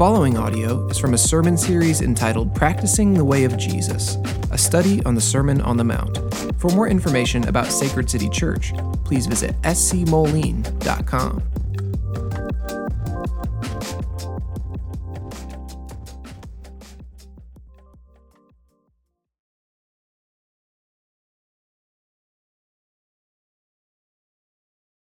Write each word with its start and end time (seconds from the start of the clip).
following 0.00 0.38
audio 0.38 0.86
is 0.86 0.96
from 0.96 1.12
a 1.12 1.18
sermon 1.18 1.58
series 1.58 2.00
entitled 2.00 2.54
Practicing 2.54 3.12
the 3.12 3.22
Way 3.22 3.44
of 3.44 3.58
Jesus, 3.58 4.16
a 4.50 4.56
study 4.56 5.02
on 5.04 5.14
the 5.14 5.20
Sermon 5.20 5.60
on 5.60 5.76
the 5.76 5.84
Mount. 5.84 6.18
For 6.58 6.70
more 6.70 6.88
information 6.88 7.46
about 7.46 7.66
Sacred 7.66 8.08
City 8.08 8.30
Church, 8.30 8.72
please 9.04 9.26
visit 9.26 9.54
scmoline.com. 9.60 11.42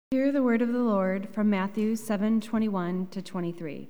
Hear 0.10 0.32
the 0.32 0.42
word 0.42 0.64
of 0.64 0.74
the 0.74 0.80
Lord 0.80 1.30
from 1.30 1.52
Matthew 1.52 1.96
7:21 1.96 3.12
to 3.12 3.22
23. 3.22 3.90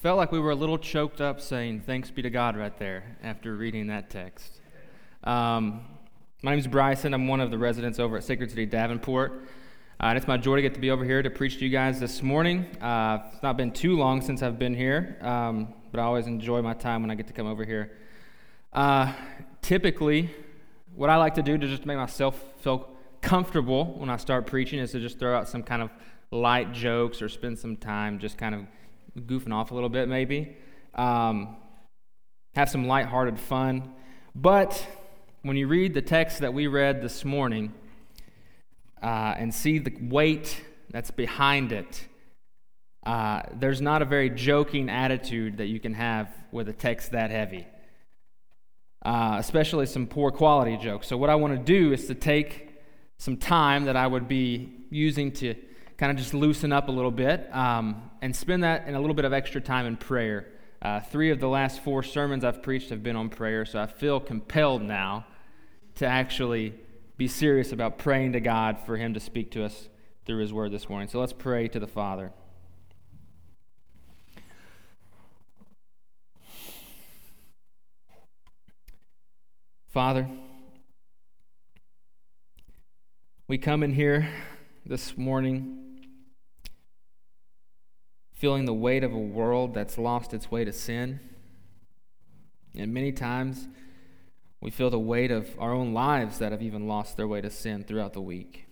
Felt 0.00 0.16
like 0.16 0.32
we 0.32 0.40
were 0.40 0.52
a 0.52 0.54
little 0.54 0.78
choked 0.78 1.20
up 1.20 1.42
saying 1.42 1.82
thanks 1.84 2.10
be 2.10 2.22
to 2.22 2.30
God 2.30 2.56
right 2.56 2.74
there 2.78 3.18
after 3.22 3.54
reading 3.54 3.88
that 3.88 4.08
text. 4.08 4.62
Um, 5.24 5.82
my 6.42 6.52
name 6.52 6.58
is 6.58 6.66
Bryson. 6.66 7.12
I'm 7.12 7.28
one 7.28 7.38
of 7.38 7.50
the 7.50 7.58
residents 7.58 7.98
over 7.98 8.16
at 8.16 8.24
Sacred 8.24 8.48
City 8.48 8.64
Davenport. 8.64 9.32
Uh, 9.32 10.06
and 10.06 10.16
it's 10.16 10.26
my 10.26 10.38
joy 10.38 10.56
to 10.56 10.62
get 10.62 10.72
to 10.72 10.80
be 10.80 10.90
over 10.90 11.04
here 11.04 11.22
to 11.22 11.28
preach 11.28 11.58
to 11.58 11.66
you 11.66 11.70
guys 11.70 12.00
this 12.00 12.22
morning. 12.22 12.64
Uh, 12.80 13.18
it's 13.30 13.42
not 13.42 13.58
been 13.58 13.70
too 13.70 13.94
long 13.94 14.22
since 14.22 14.42
I've 14.42 14.58
been 14.58 14.74
here, 14.74 15.18
um, 15.20 15.74
but 15.92 16.00
I 16.00 16.04
always 16.04 16.26
enjoy 16.26 16.62
my 16.62 16.72
time 16.72 17.02
when 17.02 17.10
I 17.10 17.14
get 17.14 17.26
to 17.26 17.34
come 17.34 17.46
over 17.46 17.66
here. 17.66 17.98
Uh, 18.72 19.12
typically, 19.60 20.30
what 20.94 21.10
I 21.10 21.16
like 21.16 21.34
to 21.34 21.42
do 21.42 21.58
to 21.58 21.66
just 21.66 21.84
make 21.84 21.98
myself 21.98 22.42
feel 22.60 22.88
comfortable 23.20 23.98
when 23.98 24.08
I 24.08 24.16
start 24.16 24.46
preaching 24.46 24.78
is 24.78 24.92
to 24.92 24.98
just 24.98 25.18
throw 25.18 25.36
out 25.36 25.46
some 25.46 25.62
kind 25.62 25.82
of 25.82 25.90
light 26.30 26.72
jokes 26.72 27.20
or 27.20 27.28
spend 27.28 27.58
some 27.58 27.76
time 27.76 28.18
just 28.18 28.38
kind 28.38 28.54
of 28.54 28.62
goofing 29.18 29.52
off 29.52 29.70
a 29.70 29.74
little 29.74 29.88
bit, 29.88 30.08
maybe. 30.08 30.56
Um, 30.94 31.56
have 32.54 32.68
some 32.68 32.86
lighthearted 32.86 33.38
fun. 33.38 33.92
But 34.34 34.86
when 35.42 35.56
you 35.56 35.66
read 35.66 35.94
the 35.94 36.02
text 36.02 36.40
that 36.40 36.52
we 36.52 36.66
read 36.66 37.02
this 37.02 37.24
morning 37.24 37.72
uh, 39.02 39.34
and 39.36 39.54
see 39.54 39.78
the 39.78 39.92
weight 40.00 40.62
that's 40.90 41.10
behind 41.10 41.72
it, 41.72 42.06
uh, 43.06 43.42
there's 43.54 43.80
not 43.80 44.02
a 44.02 44.04
very 44.04 44.28
joking 44.28 44.90
attitude 44.90 45.56
that 45.56 45.66
you 45.66 45.80
can 45.80 45.94
have 45.94 46.28
with 46.52 46.68
a 46.68 46.72
text 46.72 47.12
that 47.12 47.30
heavy, 47.30 47.66
uh, 49.04 49.36
especially 49.38 49.86
some 49.86 50.06
poor 50.06 50.30
quality 50.30 50.76
jokes. 50.76 51.06
So, 51.06 51.16
what 51.16 51.30
I 51.30 51.34
want 51.36 51.54
to 51.56 51.58
do 51.58 51.92
is 51.92 52.06
to 52.08 52.14
take 52.14 52.78
some 53.16 53.38
time 53.38 53.86
that 53.86 53.96
I 53.96 54.06
would 54.06 54.28
be 54.28 54.72
using 54.90 55.32
to 55.32 55.54
kind 56.00 56.10
of 56.10 56.16
just 56.16 56.32
loosen 56.32 56.72
up 56.72 56.88
a 56.88 56.90
little 56.90 57.10
bit 57.10 57.46
um, 57.54 58.10
and 58.22 58.34
spend 58.34 58.64
that 58.64 58.88
in 58.88 58.94
a 58.94 58.98
little 58.98 59.12
bit 59.12 59.26
of 59.26 59.34
extra 59.34 59.60
time 59.60 59.84
in 59.84 59.98
prayer. 59.98 60.46
Uh, 60.80 60.98
three 60.98 61.30
of 61.30 61.40
the 61.40 61.46
last 61.46 61.84
four 61.84 62.02
sermons 62.02 62.42
I've 62.42 62.62
preached 62.62 62.88
have 62.88 63.02
been 63.02 63.16
on 63.16 63.28
prayer, 63.28 63.66
so 63.66 63.78
I 63.78 63.86
feel 63.86 64.18
compelled 64.18 64.80
now 64.80 65.26
to 65.96 66.06
actually 66.06 66.72
be 67.18 67.28
serious 67.28 67.70
about 67.72 67.98
praying 67.98 68.32
to 68.32 68.40
God 68.40 68.78
for 68.86 68.96
Him 68.96 69.12
to 69.12 69.20
speak 69.20 69.50
to 69.50 69.62
us 69.62 69.90
through 70.24 70.40
His 70.40 70.54
Word 70.54 70.72
this 70.72 70.88
morning. 70.88 71.06
So 71.06 71.20
let's 71.20 71.34
pray 71.34 71.68
to 71.68 71.78
the 71.78 71.86
Father. 71.86 72.32
Father, 79.88 80.26
we 83.48 83.58
come 83.58 83.82
in 83.82 83.92
here 83.92 84.30
this 84.86 85.18
morning 85.18 85.79
feeling 88.40 88.64
the 88.64 88.72
weight 88.72 89.04
of 89.04 89.12
a 89.12 89.18
world 89.18 89.74
that's 89.74 89.98
lost 89.98 90.32
its 90.32 90.50
way 90.50 90.64
to 90.64 90.72
sin. 90.72 91.20
And 92.74 92.94
many 92.94 93.12
times 93.12 93.68
we 94.62 94.70
feel 94.70 94.88
the 94.88 94.98
weight 94.98 95.30
of 95.30 95.54
our 95.58 95.74
own 95.74 95.92
lives 95.92 96.38
that 96.38 96.50
have 96.50 96.62
even 96.62 96.88
lost 96.88 97.18
their 97.18 97.28
way 97.28 97.42
to 97.42 97.50
sin 97.50 97.84
throughout 97.84 98.14
the 98.14 98.22
week. 98.22 98.64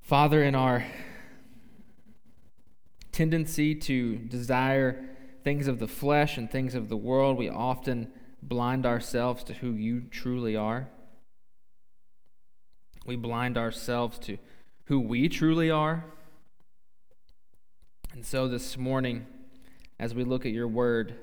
Father, 0.00 0.42
in 0.42 0.54
our 0.54 0.86
tendency 3.12 3.74
to 3.74 4.16
desire 4.16 5.04
things 5.44 5.68
of 5.68 5.80
the 5.80 5.88
flesh 5.88 6.38
and 6.38 6.50
things 6.50 6.74
of 6.74 6.88
the 6.88 6.96
world, 6.96 7.36
we 7.36 7.50
often 7.50 8.10
blind 8.42 8.86
ourselves 8.86 9.44
to 9.44 9.52
who 9.52 9.72
you 9.72 10.00
truly 10.10 10.56
are. 10.56 10.88
We 13.04 13.16
blind 13.16 13.58
ourselves 13.58 14.18
to 14.20 14.38
who 14.88 14.98
we 14.98 15.28
truly 15.28 15.70
are. 15.70 16.02
And 18.14 18.24
so 18.24 18.48
this 18.48 18.78
morning, 18.78 19.26
as 20.00 20.14
we 20.14 20.24
look 20.24 20.46
at 20.46 20.52
your 20.52 20.66
word, 20.66 21.14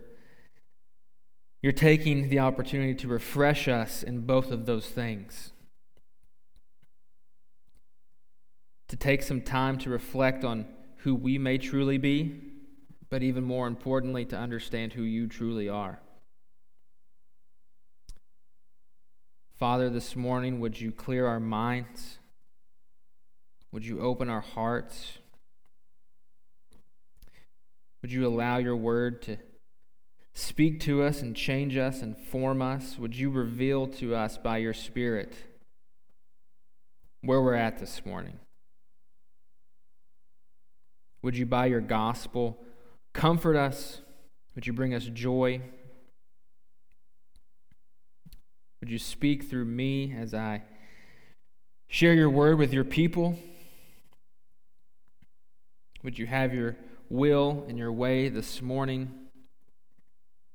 you're 1.63 1.71
taking 1.71 2.29
the 2.29 2.37
opportunity 2.37 2.93
to 2.93 3.07
refresh 3.07 3.67
us 3.67 4.03
in 4.03 4.21
both 4.21 4.51
of 4.51 4.67
those 4.67 4.87
things. 4.87 5.51
To 8.89 8.95
take 8.95 9.23
some 9.23 9.41
time 9.41 9.79
to 9.79 9.89
reflect 9.89 10.43
on 10.43 10.67
who 10.97 11.15
we 11.15 11.39
may 11.39 11.57
truly 11.57 11.97
be, 11.97 12.39
but 13.09 13.23
even 13.23 13.43
more 13.43 13.65
importantly, 13.65 14.25
to 14.25 14.37
understand 14.37 14.93
who 14.93 15.01
you 15.01 15.25
truly 15.25 15.67
are. 15.67 15.99
Father, 19.57 19.89
this 19.89 20.15
morning, 20.15 20.59
would 20.59 20.79
you 20.79 20.91
clear 20.91 21.25
our 21.25 21.39
minds? 21.39 22.19
Would 23.75 23.85
you 23.85 23.99
open 23.99 24.29
our 24.29 24.39
hearts? 24.39 25.17
Would 28.01 28.09
you 28.09 28.25
allow 28.25 28.55
your 28.55 28.77
word 28.77 29.21
to 29.23 29.35
speak 30.33 30.79
to 30.83 31.03
us 31.03 31.21
and 31.21 31.35
change 31.35 31.75
us 31.75 32.01
and 32.01 32.17
form 32.17 32.61
us? 32.61 32.97
Would 32.97 33.17
you 33.17 33.29
reveal 33.29 33.85
to 33.87 34.15
us 34.15 34.37
by 34.37 34.59
your 34.59 34.73
Spirit 34.73 35.35
where 37.21 37.41
we're 37.41 37.53
at 37.53 37.77
this 37.77 38.05
morning? 38.05 38.39
Would 41.21 41.35
you, 41.35 41.45
by 41.45 41.65
your 41.65 41.81
gospel, 41.81 42.57
comfort 43.11 43.57
us? 43.57 43.99
Would 44.55 44.65
you 44.65 44.71
bring 44.71 44.93
us 44.93 45.03
joy? 45.03 45.59
Would 48.79 48.89
you 48.89 48.99
speak 48.99 49.49
through 49.49 49.65
me 49.65 50.15
as 50.17 50.33
I 50.33 50.61
share 51.89 52.13
your 52.13 52.29
word 52.29 52.57
with 52.57 52.71
your 52.71 52.85
people? 52.85 53.37
Would 56.05 56.19
you 56.19 56.27
have 56.27 56.53
your 56.53 56.77
will 57.09 57.65
and 57.67 57.79
your 57.79 57.91
way 57.91 58.29
this 58.29 58.61
morning? 58.61 59.11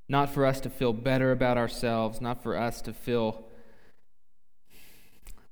Not 0.08 0.32
for 0.32 0.46
us 0.46 0.60
to 0.60 0.70
feel 0.70 0.92
better 0.92 1.32
about 1.32 1.58
ourselves, 1.58 2.20
not 2.20 2.40
for 2.40 2.56
us 2.56 2.80
to 2.82 2.92
feel 2.92 3.44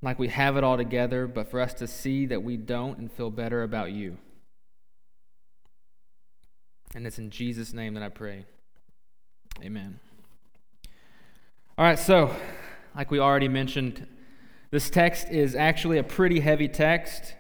like 0.01 0.21
we 0.21 0.29
have 0.29 0.57
it 0.57 0.63
all 0.63 0.77
together, 0.77 1.27
but 1.27 1.51
for 1.51 1.59
us 1.59 1.75
to 1.75 1.89
see 1.89 2.27
that 2.27 2.45
we 2.45 2.57
don't 2.57 2.99
and 2.99 3.11
feel 3.11 3.33
better 3.33 3.65
about 3.65 3.91
you. 3.91 4.19
And 6.95 7.05
it's 7.05 7.19
in 7.19 7.31
Jesus' 7.31 7.73
name 7.73 7.95
that 7.95 8.03
I 8.05 8.09
pray. 8.09 8.45
Amen. 9.65 9.99
All 11.77 11.85
right, 11.85 11.99
so, 11.99 12.33
like 12.95 13.11
we 13.11 13.19
already 13.19 13.49
mentioned, 13.49 14.07
this 14.71 14.91
text 14.91 15.29
is 15.29 15.57
actually 15.57 15.99
a 15.99 16.05
pretty 16.05 16.39
heavy 16.39 16.69
text. 16.69 17.35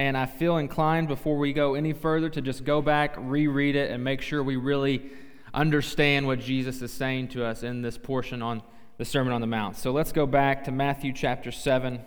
And 0.00 0.16
I 0.16 0.24
feel 0.24 0.56
inclined 0.56 1.08
before 1.08 1.36
we 1.36 1.52
go 1.52 1.74
any 1.74 1.92
further 1.92 2.30
to 2.30 2.40
just 2.40 2.64
go 2.64 2.80
back, 2.80 3.16
reread 3.18 3.76
it, 3.76 3.90
and 3.90 4.02
make 4.02 4.22
sure 4.22 4.42
we 4.42 4.56
really 4.56 5.10
understand 5.52 6.26
what 6.26 6.40
Jesus 6.40 6.80
is 6.80 6.90
saying 6.90 7.28
to 7.28 7.44
us 7.44 7.62
in 7.62 7.82
this 7.82 7.98
portion 7.98 8.40
on 8.40 8.62
the 8.96 9.04
Sermon 9.04 9.30
on 9.30 9.42
the 9.42 9.46
Mount. 9.46 9.76
So 9.76 9.90
let's 9.90 10.10
go 10.10 10.24
back 10.24 10.64
to 10.64 10.72
Matthew 10.72 11.12
chapter 11.12 11.52
7. 11.52 12.00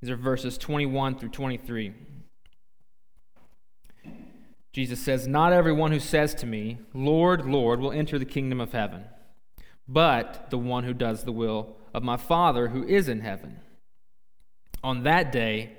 These 0.00 0.10
are 0.10 0.16
verses 0.16 0.58
21 0.58 1.20
through 1.20 1.28
23. 1.28 1.94
Jesus 4.72 4.98
says, 4.98 5.28
Not 5.28 5.52
everyone 5.52 5.92
who 5.92 6.00
says 6.00 6.34
to 6.34 6.46
me, 6.46 6.78
Lord, 6.92 7.46
Lord, 7.46 7.78
will 7.78 7.92
enter 7.92 8.18
the 8.18 8.24
kingdom 8.24 8.60
of 8.60 8.72
heaven, 8.72 9.04
but 9.86 10.50
the 10.50 10.58
one 10.58 10.82
who 10.82 10.92
does 10.92 11.22
the 11.22 11.30
will 11.30 11.76
of 11.94 12.02
my 12.02 12.16
Father 12.16 12.70
who 12.70 12.82
is 12.82 13.08
in 13.08 13.20
heaven. 13.20 13.60
On 14.82 15.04
that 15.04 15.30
day, 15.30 15.77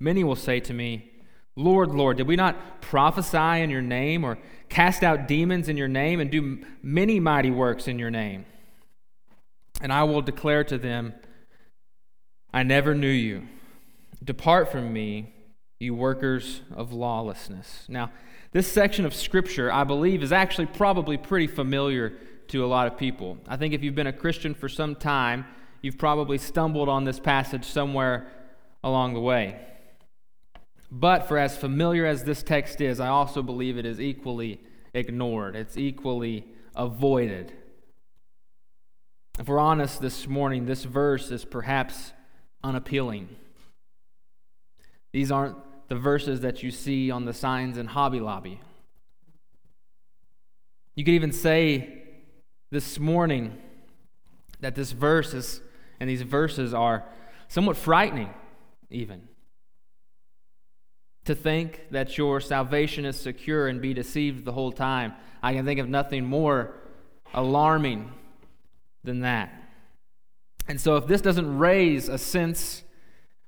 Many 0.00 0.24
will 0.24 0.36
say 0.36 0.60
to 0.60 0.72
me, 0.72 1.10
Lord, 1.56 1.90
Lord, 1.90 2.18
did 2.18 2.28
we 2.28 2.36
not 2.36 2.80
prophesy 2.80 3.62
in 3.62 3.68
your 3.68 3.82
name 3.82 4.24
or 4.24 4.38
cast 4.68 5.02
out 5.02 5.26
demons 5.26 5.68
in 5.68 5.76
your 5.76 5.88
name 5.88 6.20
and 6.20 6.30
do 6.30 6.64
many 6.82 7.18
mighty 7.18 7.50
works 7.50 7.88
in 7.88 7.98
your 7.98 8.10
name? 8.10 8.46
And 9.80 9.92
I 9.92 10.04
will 10.04 10.22
declare 10.22 10.62
to 10.64 10.78
them, 10.78 11.14
I 12.52 12.62
never 12.62 12.94
knew 12.94 13.08
you. 13.08 13.46
Depart 14.22 14.70
from 14.70 14.92
me, 14.92 15.34
you 15.80 15.94
workers 15.94 16.62
of 16.74 16.92
lawlessness. 16.92 17.84
Now, 17.88 18.12
this 18.52 18.70
section 18.70 19.04
of 19.04 19.14
Scripture, 19.14 19.72
I 19.72 19.84
believe, 19.84 20.22
is 20.22 20.32
actually 20.32 20.66
probably 20.66 21.16
pretty 21.16 21.46
familiar 21.46 22.14
to 22.48 22.64
a 22.64 22.66
lot 22.66 22.86
of 22.86 22.96
people. 22.96 23.36
I 23.46 23.56
think 23.56 23.74
if 23.74 23.82
you've 23.82 23.94
been 23.94 24.06
a 24.06 24.12
Christian 24.12 24.54
for 24.54 24.68
some 24.68 24.94
time, 24.94 25.44
you've 25.82 25.98
probably 25.98 26.38
stumbled 26.38 26.88
on 26.88 27.04
this 27.04 27.20
passage 27.20 27.64
somewhere 27.64 28.26
along 28.82 29.14
the 29.14 29.20
way. 29.20 29.60
But 30.90 31.28
for 31.28 31.36
as 31.38 31.56
familiar 31.56 32.06
as 32.06 32.24
this 32.24 32.42
text 32.42 32.80
is, 32.80 32.98
I 33.00 33.08
also 33.08 33.42
believe 33.42 33.76
it 33.76 33.84
is 33.84 34.00
equally 34.00 34.60
ignored, 34.94 35.54
it's 35.54 35.76
equally 35.76 36.46
avoided. 36.74 37.52
If 39.38 39.48
we're 39.48 39.58
honest 39.58 40.00
this 40.00 40.26
morning, 40.26 40.66
this 40.66 40.84
verse 40.84 41.30
is 41.30 41.44
perhaps 41.44 42.12
unappealing. 42.64 43.28
These 45.12 45.30
aren't 45.30 45.56
the 45.88 45.94
verses 45.94 46.40
that 46.40 46.62
you 46.62 46.70
see 46.70 47.10
on 47.10 47.24
the 47.24 47.32
signs 47.32 47.78
in 47.78 47.86
Hobby 47.86 48.20
Lobby. 48.20 48.60
You 50.96 51.04
could 51.04 51.14
even 51.14 51.32
say 51.32 52.02
this 52.70 52.98
morning 52.98 53.56
that 54.60 54.74
this 54.74 54.92
verse 54.92 55.32
is, 55.34 55.60
and 56.00 56.10
these 56.10 56.22
verses 56.22 56.74
are 56.74 57.04
somewhat 57.46 57.76
frightening, 57.76 58.30
even 58.90 59.28
to 61.28 61.34
think 61.34 61.82
that 61.90 62.16
your 62.16 62.40
salvation 62.40 63.04
is 63.04 63.14
secure 63.14 63.68
and 63.68 63.82
be 63.82 63.92
deceived 63.92 64.46
the 64.46 64.52
whole 64.52 64.72
time. 64.72 65.12
I 65.42 65.52
can 65.52 65.66
think 65.66 65.78
of 65.78 65.86
nothing 65.86 66.24
more 66.24 66.74
alarming 67.34 68.10
than 69.04 69.20
that. 69.20 69.52
And 70.66 70.80
so, 70.80 70.96
if 70.96 71.06
this 71.06 71.20
doesn't 71.20 71.58
raise 71.58 72.08
a 72.08 72.16
sense 72.16 72.82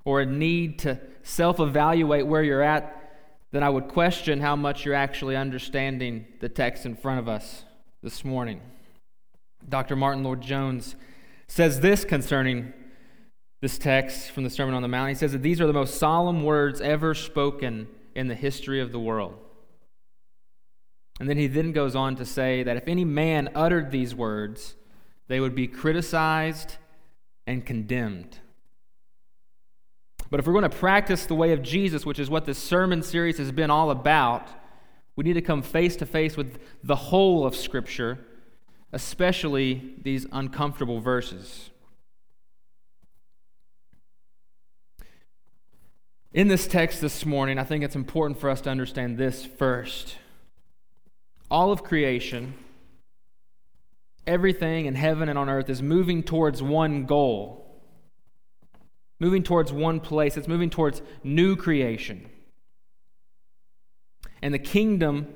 or 0.04 0.20
a 0.20 0.26
need 0.26 0.78
to 0.80 1.00
self 1.22 1.58
evaluate 1.58 2.26
where 2.26 2.42
you're 2.42 2.62
at, 2.62 3.16
then 3.50 3.62
I 3.62 3.70
would 3.70 3.88
question 3.88 4.40
how 4.40 4.56
much 4.56 4.84
you're 4.84 4.94
actually 4.94 5.34
understanding 5.34 6.26
the 6.40 6.50
text 6.50 6.84
in 6.84 6.94
front 6.94 7.18
of 7.18 7.28
us 7.28 7.64
this 8.02 8.26
morning. 8.26 8.60
Dr. 9.66 9.96
Martyn 9.96 10.22
Lloyd-Jones 10.22 10.96
says 11.48 11.80
this 11.80 12.04
concerning 12.04 12.74
this 13.60 13.78
text 13.78 14.30
from 14.30 14.44
the 14.44 14.50
Sermon 14.50 14.74
on 14.74 14.82
the 14.82 14.88
Mount. 14.88 15.10
He 15.10 15.14
says 15.14 15.32
that 15.32 15.42
these 15.42 15.60
are 15.60 15.66
the 15.66 15.72
most 15.72 15.98
solemn 15.98 16.44
words 16.44 16.80
ever 16.80 17.14
spoken 17.14 17.88
in 18.14 18.28
the 18.28 18.34
history 18.34 18.80
of 18.80 18.92
the 18.92 19.00
world. 19.00 19.36
And 21.18 21.28
then 21.28 21.36
he 21.36 21.46
then 21.46 21.72
goes 21.72 21.94
on 21.94 22.16
to 22.16 22.24
say 22.24 22.62
that 22.62 22.78
if 22.78 22.88
any 22.88 23.04
man 23.04 23.50
uttered 23.54 23.90
these 23.90 24.14
words, 24.14 24.74
they 25.28 25.38
would 25.38 25.54
be 25.54 25.66
criticized 25.66 26.76
and 27.46 27.64
condemned. 27.64 28.38
But 30.30 30.40
if 30.40 30.46
we're 30.46 30.54
going 30.54 30.70
to 30.70 30.76
practice 30.76 31.26
the 31.26 31.34
way 31.34 31.52
of 31.52 31.62
Jesus, 31.62 32.06
which 32.06 32.18
is 32.18 32.30
what 32.30 32.46
this 32.46 32.58
sermon 32.58 33.02
series 33.02 33.38
has 33.38 33.52
been 33.52 33.70
all 33.70 33.90
about, 33.90 34.48
we 35.16 35.24
need 35.24 35.34
to 35.34 35.42
come 35.42 35.60
face 35.60 35.96
to 35.96 36.06
face 36.06 36.36
with 36.36 36.58
the 36.82 36.96
whole 36.96 37.44
of 37.44 37.54
Scripture, 37.54 38.18
especially 38.92 39.94
these 40.02 40.26
uncomfortable 40.32 41.00
verses. 41.00 41.69
In 46.32 46.46
this 46.46 46.68
text 46.68 47.00
this 47.00 47.26
morning, 47.26 47.58
I 47.58 47.64
think 47.64 47.82
it's 47.82 47.96
important 47.96 48.38
for 48.38 48.48
us 48.50 48.60
to 48.60 48.70
understand 48.70 49.18
this 49.18 49.44
first. 49.44 50.14
All 51.50 51.72
of 51.72 51.82
creation, 51.82 52.54
everything 54.28 54.86
in 54.86 54.94
heaven 54.94 55.28
and 55.28 55.36
on 55.36 55.48
earth 55.48 55.68
is 55.68 55.82
moving 55.82 56.22
towards 56.22 56.62
one 56.62 57.04
goal, 57.04 57.82
moving 59.18 59.42
towards 59.42 59.72
one 59.72 59.98
place. 59.98 60.36
It's 60.36 60.46
moving 60.46 60.70
towards 60.70 61.02
new 61.24 61.56
creation. 61.56 62.30
And 64.40 64.54
the 64.54 64.60
kingdom 64.60 65.34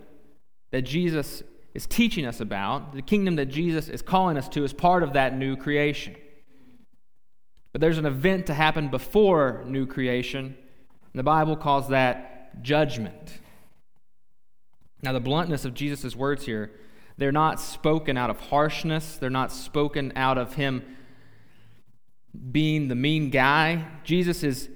that 0.70 0.82
Jesus 0.82 1.43
is 1.75 1.87
teaching 1.88 2.25
us 2.25 2.38
about, 2.38 2.94
the 2.94 3.02
kingdom 3.02 3.35
that 3.35 3.46
Jesus 3.46 3.88
is 3.88 4.00
calling 4.00 4.37
us 4.37 4.49
to, 4.50 4.62
is 4.62 4.73
part 4.73 5.02
of 5.02 5.14
that 5.14 5.37
new 5.37 5.56
creation. 5.56 6.14
But 7.73 7.81
there's 7.81 7.99
an 7.99 8.06
event 8.06 8.46
to 8.46 8.55
happen 8.55 8.91
before 8.91 9.64
new 9.67 9.87
creation 9.87 10.56
the 11.14 11.22
Bible 11.22 11.56
calls 11.56 11.88
that 11.88 12.62
judgment. 12.62 13.38
Now, 15.02 15.12
the 15.12 15.20
bluntness 15.20 15.64
of 15.64 15.75
Jesus' 15.75 16.16
words 16.16 16.46
here, 16.46 16.70
they're 17.16 17.32
not 17.32 17.61
spoken 17.61 18.16
out 18.16 18.31
of 18.31 18.40
harshness, 18.40 19.16
they're 19.16 19.31
not 19.31 19.52
spoken 19.52 20.12
out 20.16 20.38
of 20.38 20.55
him 20.55 20.82
being 22.50 22.88
the 22.88 22.94
mean 22.94 23.31
guy. 23.31 23.87
Jesus 24.02 24.43
is 24.43 24.69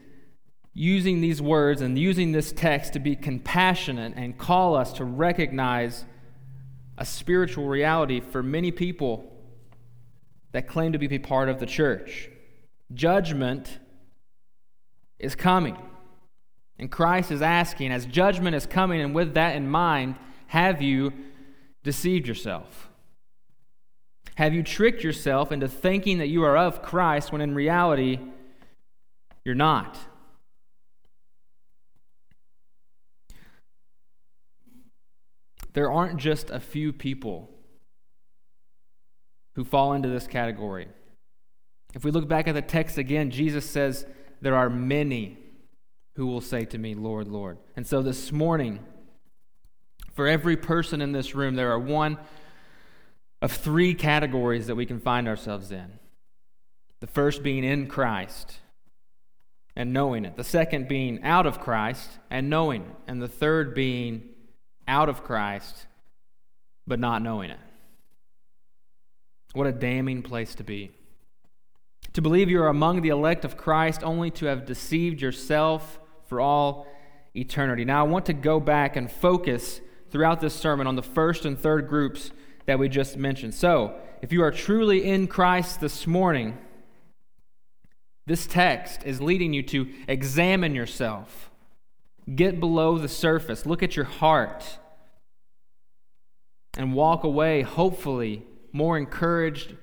using 0.75 1.21
these 1.21 1.43
words 1.43 1.81
and 1.81 1.99
using 1.99 2.31
this 2.31 2.53
text 2.53 2.93
to 2.93 3.01
be 3.01 3.17
compassionate 3.17 4.13
and 4.17 4.39
call 4.39 4.77
us 4.77 4.93
to 4.93 5.05
recognize 5.05 6.05
a 6.97 7.05
spiritual 7.05 7.67
reality 7.67 8.21
for 8.21 8.43
many 8.43 8.71
people 8.71 9.33
that 10.53 10.69
claim 10.69 10.93
to 10.93 10.99
be 10.99 11.19
part 11.19 11.49
of 11.49 11.59
the 11.59 11.67
church. 11.67 12.31
Judgment 12.95 13.79
is 15.19 15.35
coming. 15.35 15.77
And 16.79 16.91
Christ 16.91 17.31
is 17.31 17.43
asking, 17.43 17.91
as 17.91 18.07
judgment 18.07 18.55
is 18.55 18.67
coming, 18.67 19.01
and 19.01 19.15
with 19.15 19.35
that 19.35 19.57
in 19.57 19.69
mind, 19.69 20.15
have 20.49 20.81
you 20.81 21.13
deceived 21.83 22.29
yourself? 22.29 22.89
Have 24.37 24.55
you 24.55 24.63
tricked 24.63 25.03
yourself 25.03 25.51
into 25.51 25.67
thinking 25.67 26.19
that 26.19 26.29
you 26.29 26.45
are 26.45 26.57
of 26.57 26.83
Christ 26.83 27.33
when 27.33 27.41
in 27.41 27.55
reality 27.55 28.21
you're 29.45 29.57
not? 29.57 29.99
There 35.73 35.91
aren't 35.91 36.19
just 36.19 36.51
a 36.51 36.61
few 36.61 36.93
people 36.93 37.51
who 39.57 39.65
fall 39.65 39.93
into 39.93 40.09
this 40.09 40.29
category. 40.29 40.87
If 41.95 42.05
we 42.05 42.13
look 42.13 42.29
back 42.29 42.47
at 42.47 42.55
the 42.55 42.63
text 42.63 42.99
again, 42.99 43.31
Jesus 43.31 43.69
says 43.69 44.07
there 44.41 44.55
are 44.55 44.71
many 44.71 45.37
who 46.19 46.27
will 46.27 46.41
say 46.41 46.65
to 46.65 46.77
me, 46.77 46.97
Lord, 46.97 47.29
Lord. 47.29 47.59
And 47.77 47.87
so 47.87 48.03
this 48.03 48.33
morning, 48.33 48.81
for 50.15 50.27
every 50.27 50.57
person 50.57 51.01
in 51.01 51.13
this 51.13 51.33
room, 51.33 51.55
there 51.55 51.71
are 51.71 51.79
one 51.79 52.19
of 53.41 53.53
three 53.53 53.95
categories 53.95 54.67
that 54.67 54.75
we 54.75 54.85
can 54.85 54.99
find 54.99 55.29
ourselves 55.29 55.71
in. 55.71 56.01
The 56.99 57.07
first 57.07 57.45
being 57.45 57.63
in 57.63 57.87
Christ 57.87 58.59
and 59.77 59.93
knowing 59.93 60.25
it, 60.25 60.37
the 60.37 60.43
second 60.43 60.89
being 60.89 61.23
out 61.23 61.47
of 61.47 61.61
Christ 61.61 62.11
and 62.31 62.51
knowing 62.51 62.83
it, 62.83 62.97
and 63.07 63.23
the 63.23 63.29
third 63.29 63.73
being 63.73 64.25
out 64.89 65.09
of 65.09 65.23
Christ 65.23 65.87
but 66.85 66.99
not 66.99 67.23
knowing 67.23 67.51
it. 67.51 67.61
What 69.53 69.69
a 69.69 69.73
damning 69.73 70.23
place 70.23 70.57
to 70.57 70.65
be. 70.65 70.91
To 72.15 72.21
believe 72.21 72.51
you 72.51 72.61
are 72.61 72.69
among 72.69 73.03
the 73.03 73.11
elect 73.11 73.45
of 73.45 73.57
Christ 73.57 74.03
only 74.03 74.33
to 74.33 74.47
have 74.47 74.67
deceived 74.67 75.23
yourself 75.23 76.01
for 76.29 76.41
all 76.41 76.87
eternity. 77.35 77.85
Now, 77.85 78.05
I 78.05 78.09
want 78.09 78.27
to 78.27 78.33
go 78.33 78.61
back 78.61 78.97
and 78.97 79.11
focus 79.11 79.81
throughout 80.11 80.41
this 80.41 80.55
sermon 80.55 80.87
on 80.87 80.97
the 80.97 81.03
first 81.03 81.45
and 81.45 81.59
third 81.59 81.89
groups 81.89 82.31
that 82.67 82.79
we 82.79 82.89
just 82.89 83.17
mentioned. 83.17 83.55
So, 83.55 83.95
if 84.21 84.33
you 84.33 84.43
are 84.43 84.51
truly 84.51 85.05
in 85.05 85.27
Christ 85.27 85.81
this 85.81 86.07
morning, 86.07 86.59
this 88.27 88.47
text 88.47 89.05
is 89.05 89.21
leading 89.21 89.53
you 89.53 89.63
to 89.65 89.89
examine 90.07 90.75
yourself, 90.75 91.51
get 92.35 92.61
below 92.61 92.99
the 92.99 93.09
surface, 93.09 93.65
look 93.65 93.83
at 93.83 93.97
your 93.97 94.05
heart, 94.05 94.79
and 96.77 96.93
walk 96.93 97.25
away, 97.25 97.63
hopefully, 97.63 98.45
more 98.73 98.99
encouraged 98.99 99.75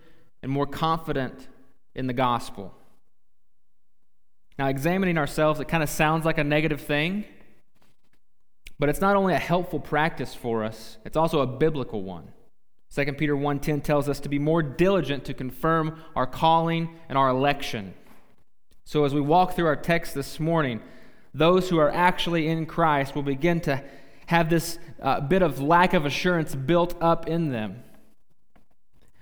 and 0.43 0.51
more 0.51 0.67
confident 0.67 1.47
in 1.95 2.07
the 2.07 2.13
gospel. 2.13 2.73
Now, 4.57 4.67
examining 4.67 5.17
ourselves, 5.17 5.59
it 5.59 5.67
kind 5.67 5.83
of 5.83 5.89
sounds 5.89 6.25
like 6.25 6.37
a 6.37 6.43
negative 6.43 6.81
thing, 6.81 7.25
but 8.79 8.89
it's 8.89 9.01
not 9.01 9.15
only 9.15 9.33
a 9.33 9.39
helpful 9.39 9.79
practice 9.79 10.33
for 10.33 10.63
us, 10.63 10.97
it's 11.05 11.17
also 11.17 11.41
a 11.41 11.47
biblical 11.47 12.03
one. 12.03 12.31
2 12.93 13.13
Peter 13.13 13.35
1:10 13.35 13.81
tells 13.81 14.07
us 14.07 14.19
to 14.21 14.29
be 14.29 14.39
more 14.39 14.63
diligent 14.63 15.25
to 15.25 15.33
confirm 15.33 16.01
our 16.15 16.25
calling 16.25 16.95
and 17.09 17.17
our 17.17 17.29
election. 17.29 17.93
So 18.85 19.03
as 19.03 19.13
we 19.13 19.19
walk 19.19 19.53
through 19.53 19.65
our 19.65 19.75
text 19.75 20.13
this 20.13 20.39
morning, 20.39 20.81
those 21.33 21.69
who 21.69 21.77
are 21.77 21.91
actually 21.91 22.47
in 22.47 22.65
Christ 22.65 23.15
will 23.15 23.23
begin 23.23 23.59
to 23.61 23.83
have 24.27 24.49
this 24.49 24.79
uh, 25.01 25.19
bit 25.19 25.41
of 25.41 25.59
lack 25.59 25.93
of 25.93 26.05
assurance 26.05 26.55
built 26.55 26.95
up 27.01 27.27
in 27.27 27.49
them. 27.49 27.83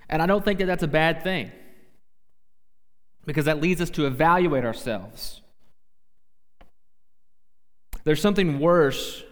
And 0.08 0.22
I 0.22 0.26
don't 0.26 0.44
think 0.44 0.60
that 0.60 0.66
that's 0.66 0.82
a 0.82 0.88
bad 0.88 1.22
thing 1.22 1.50
because 3.26 3.46
that 3.46 3.60
leads 3.60 3.80
us 3.80 3.90
to 3.90 4.06
evaluate 4.06 4.64
ourselves. 4.64 5.40
There's 8.04 8.20
something 8.20 8.60
worse 8.60 9.22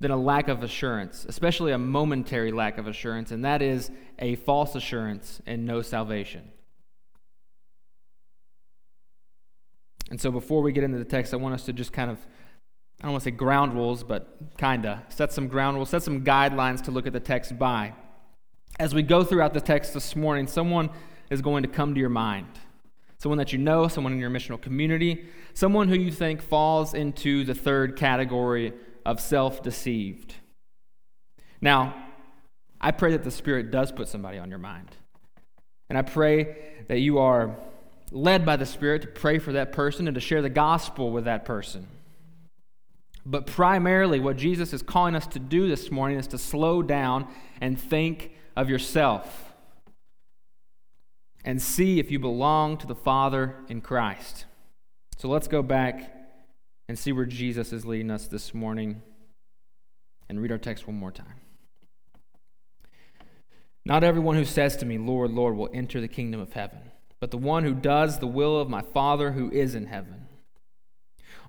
than 0.00 0.10
a 0.10 0.16
lack 0.16 0.48
of 0.48 0.62
assurance, 0.62 1.26
especially 1.28 1.72
a 1.72 1.78
momentary 1.78 2.50
lack 2.52 2.78
of 2.78 2.86
assurance, 2.86 3.30
and 3.30 3.44
that 3.44 3.62
is 3.62 3.90
a 4.18 4.34
false 4.36 4.74
assurance 4.74 5.40
and 5.46 5.66
no 5.66 5.82
salvation. 5.82 6.50
And 10.10 10.20
so 10.20 10.32
before 10.32 10.62
we 10.62 10.72
get 10.72 10.82
into 10.82 10.98
the 10.98 11.04
text, 11.04 11.32
I 11.32 11.36
want 11.36 11.54
us 11.54 11.64
to 11.66 11.72
just 11.72 11.92
kind 11.92 12.10
of, 12.10 12.18
I 13.00 13.04
don't 13.04 13.12
want 13.12 13.22
to 13.22 13.30
say 13.30 13.36
ground 13.36 13.74
rules, 13.74 14.02
but 14.02 14.56
kind 14.58 14.86
of 14.86 14.98
set 15.08 15.32
some 15.32 15.46
ground 15.46 15.76
rules, 15.76 15.90
set 15.90 16.02
some 16.02 16.24
guidelines 16.24 16.82
to 16.84 16.90
look 16.90 17.06
at 17.06 17.12
the 17.12 17.20
text 17.20 17.58
by. 17.58 17.92
As 18.80 18.94
we 18.94 19.02
go 19.02 19.22
throughout 19.22 19.54
the 19.54 19.60
text 19.60 19.94
this 19.94 20.16
morning, 20.16 20.46
someone 20.46 20.90
is 21.30 21.40
going 21.40 21.62
to 21.62 21.68
come 21.68 21.94
to 21.94 22.00
your 22.00 22.10
mind. 22.10 22.48
Someone 23.18 23.38
that 23.38 23.52
you 23.52 23.58
know, 23.58 23.86
someone 23.88 24.12
in 24.12 24.18
your 24.18 24.30
missional 24.30 24.60
community, 24.60 25.26
someone 25.54 25.88
who 25.88 25.94
you 25.94 26.10
think 26.10 26.42
falls 26.42 26.94
into 26.94 27.44
the 27.44 27.54
third 27.54 27.96
category 27.96 28.72
of 29.06 29.20
self 29.20 29.62
deceived. 29.62 30.34
Now, 31.60 31.94
I 32.80 32.90
pray 32.90 33.12
that 33.12 33.24
the 33.24 33.30
Spirit 33.30 33.70
does 33.70 33.92
put 33.92 34.08
somebody 34.08 34.38
on 34.38 34.48
your 34.48 34.58
mind. 34.58 34.88
And 35.88 35.98
I 35.98 36.02
pray 36.02 36.56
that 36.88 37.00
you 37.00 37.18
are 37.18 37.56
led 38.10 38.46
by 38.46 38.56
the 38.56 38.66
Spirit 38.66 39.02
to 39.02 39.08
pray 39.08 39.38
for 39.38 39.52
that 39.52 39.72
person 39.72 40.08
and 40.08 40.14
to 40.14 40.20
share 40.20 40.40
the 40.40 40.48
gospel 40.48 41.10
with 41.10 41.24
that 41.26 41.44
person. 41.44 41.86
But 43.26 43.46
primarily, 43.46 44.18
what 44.18 44.36
Jesus 44.36 44.72
is 44.72 44.82
calling 44.82 45.14
us 45.14 45.26
to 45.28 45.38
do 45.38 45.68
this 45.68 45.90
morning 45.90 46.18
is 46.18 46.26
to 46.28 46.38
slow 46.38 46.82
down 46.82 47.28
and 47.60 47.78
think 47.78 48.32
of 48.56 48.70
yourself 48.70 49.49
and 51.44 51.60
see 51.60 51.98
if 51.98 52.10
you 52.10 52.18
belong 52.18 52.76
to 52.78 52.86
the 52.86 52.94
Father 52.94 53.56
in 53.68 53.80
Christ. 53.80 54.44
So 55.16 55.28
let's 55.28 55.48
go 55.48 55.62
back 55.62 56.14
and 56.88 56.98
see 56.98 57.12
where 57.12 57.26
Jesus 57.26 57.72
is 57.72 57.84
leading 57.84 58.10
us 58.10 58.26
this 58.26 58.52
morning 58.54 59.02
and 60.28 60.40
read 60.40 60.52
our 60.52 60.58
text 60.58 60.86
one 60.86 60.96
more 60.96 61.12
time. 61.12 61.40
Not 63.84 64.04
everyone 64.04 64.36
who 64.36 64.44
says 64.44 64.76
to 64.76 64.86
me, 64.86 64.98
Lord, 64.98 65.30
Lord, 65.30 65.56
will 65.56 65.70
enter 65.72 66.00
the 66.00 66.08
kingdom 66.08 66.40
of 66.40 66.52
heaven 66.52 66.90
but 67.20 67.30
the 67.30 67.38
one 67.38 67.64
who 67.64 67.74
does 67.74 68.18
the 68.18 68.26
will 68.26 68.58
of 68.58 68.70
my 68.70 68.80
Father 68.80 69.32
who 69.32 69.50
is 69.50 69.74
in 69.74 69.86
heaven. 69.86 70.26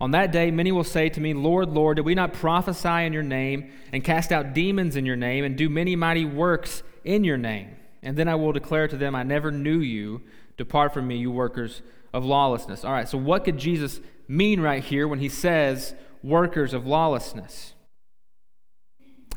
On 0.02 0.12
that 0.12 0.32
day, 0.32 0.52
many 0.52 0.72
will 0.72 0.84
say 0.84 1.10
to 1.10 1.22
me, 1.22 1.34
Lord, 1.34 1.70
Lord, 1.70 1.96
did 1.96 2.06
we 2.06 2.16
not 2.16 2.34
prophesy 2.34 3.06
in 3.06 3.14
your 3.14 3.24
name, 3.24 3.72
and 3.94 4.04
cast 4.04 4.32
out 4.32 4.54
demons 4.54 4.96
in 4.96 5.06
your 5.06 5.16
name, 5.16 5.46
and 5.46 5.56
do 5.56 5.70
many 5.70 5.96
mighty 5.96 6.26
works 6.26 6.84
in 7.06 7.24
your 7.24 7.38
name? 7.38 7.76
And 8.04 8.18
then 8.18 8.28
I 8.28 8.36
will 8.36 8.52
declare 8.52 8.88
to 8.88 8.98
them, 8.98 9.16
I 9.16 9.24
never 9.24 9.52
knew 9.52 9.80
you. 9.80 10.22
Depart 10.58 10.94
from 10.94 11.08
me, 11.08 11.18
you 11.18 11.32
workers 11.32 11.82
of 12.14 12.26
lawlessness. 12.26 12.84
All 12.84 12.92
right, 12.92 13.08
so 13.08 13.18
what 13.18 13.46
could 13.46 13.58
Jesus 13.58 14.00
mean 14.28 14.60
right 14.60 14.84
here 14.84 15.08
when 15.08 15.20
he 15.20 15.30
says, 15.30 15.94
workers 16.24 16.74
of 16.74 16.86
lawlessness? 16.86 17.74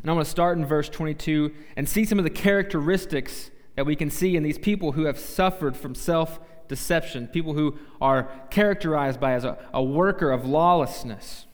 And 0.03 0.11
I'm 0.11 0.17
going 0.17 0.25
to 0.25 0.31
start 0.31 0.59
in 0.59 0.67
verse 0.67 0.89
22 0.89 1.53
and 1.77 1.89
see 1.89 2.05
some 2.05 2.19
of 2.19 2.25
the 2.25 2.31
characteristics 2.31 3.51
that 3.77 3.87
we 3.87 3.97
can 3.97 4.11
see 4.11 4.37
in 4.37 4.43
these 4.43 4.59
people 4.59 4.93
who 4.93 5.05
have 5.05 5.19
suffered 5.19 5.77
from 5.77 5.95
self 5.95 6.39
deception, 6.69 7.29
people 7.29 7.55
who 7.55 7.79
are 8.01 8.31
characterized 8.51 9.21
by 9.21 9.33
as 9.33 9.45
a, 9.45 9.59
a 9.73 9.83
worker 9.83 10.31
of 10.31 10.47
lawlessness. 10.47 11.47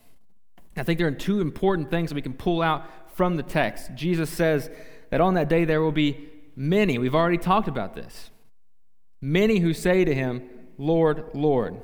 I 0.77 0.83
think 0.83 0.99
there 0.99 1.07
are 1.07 1.11
two 1.11 1.41
important 1.41 1.89
things 1.89 2.09
that 2.09 2.15
we 2.15 2.21
can 2.21 2.33
pull 2.33 2.61
out 2.61 2.89
from 3.15 3.35
the 3.35 3.43
text. 3.43 3.93
Jesus 3.93 4.29
says 4.29 4.69
that 5.09 5.21
on 5.21 5.33
that 5.33 5.49
day 5.49 5.65
there 5.65 5.81
will 5.81 5.91
be 5.91 6.29
many, 6.55 6.97
we've 6.97 7.15
already 7.15 7.37
talked 7.37 7.67
about 7.67 7.93
this, 7.93 8.29
many 9.21 9.59
who 9.59 9.73
say 9.73 10.03
to 10.05 10.13
him, 10.13 10.49
Lord, 10.77 11.25
Lord. 11.33 11.81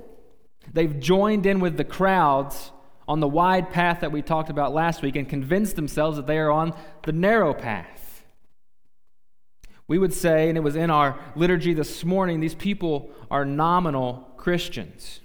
They've 0.73 0.99
joined 0.99 1.45
in 1.45 1.59
with 1.59 1.77
the 1.77 1.83
crowds 1.83 2.71
on 3.07 3.19
the 3.19 3.27
wide 3.27 3.71
path 3.71 4.01
that 4.01 4.11
we 4.11 4.21
talked 4.21 4.49
about 4.49 4.73
last 4.73 5.01
week 5.01 5.15
and 5.15 5.29
convinced 5.29 5.75
themselves 5.75 6.17
that 6.17 6.27
they 6.27 6.37
are 6.37 6.51
on 6.51 6.75
the 7.03 7.13
narrow 7.13 7.53
path. 7.53 8.23
We 9.87 9.97
would 9.97 10.13
say, 10.13 10.49
and 10.49 10.57
it 10.57 10.61
was 10.61 10.75
in 10.75 10.89
our 10.89 11.17
liturgy 11.35 11.73
this 11.73 12.03
morning, 12.03 12.41
these 12.41 12.55
people 12.55 13.09
are 13.31 13.45
nominal 13.45 14.27
Christians. 14.35 15.21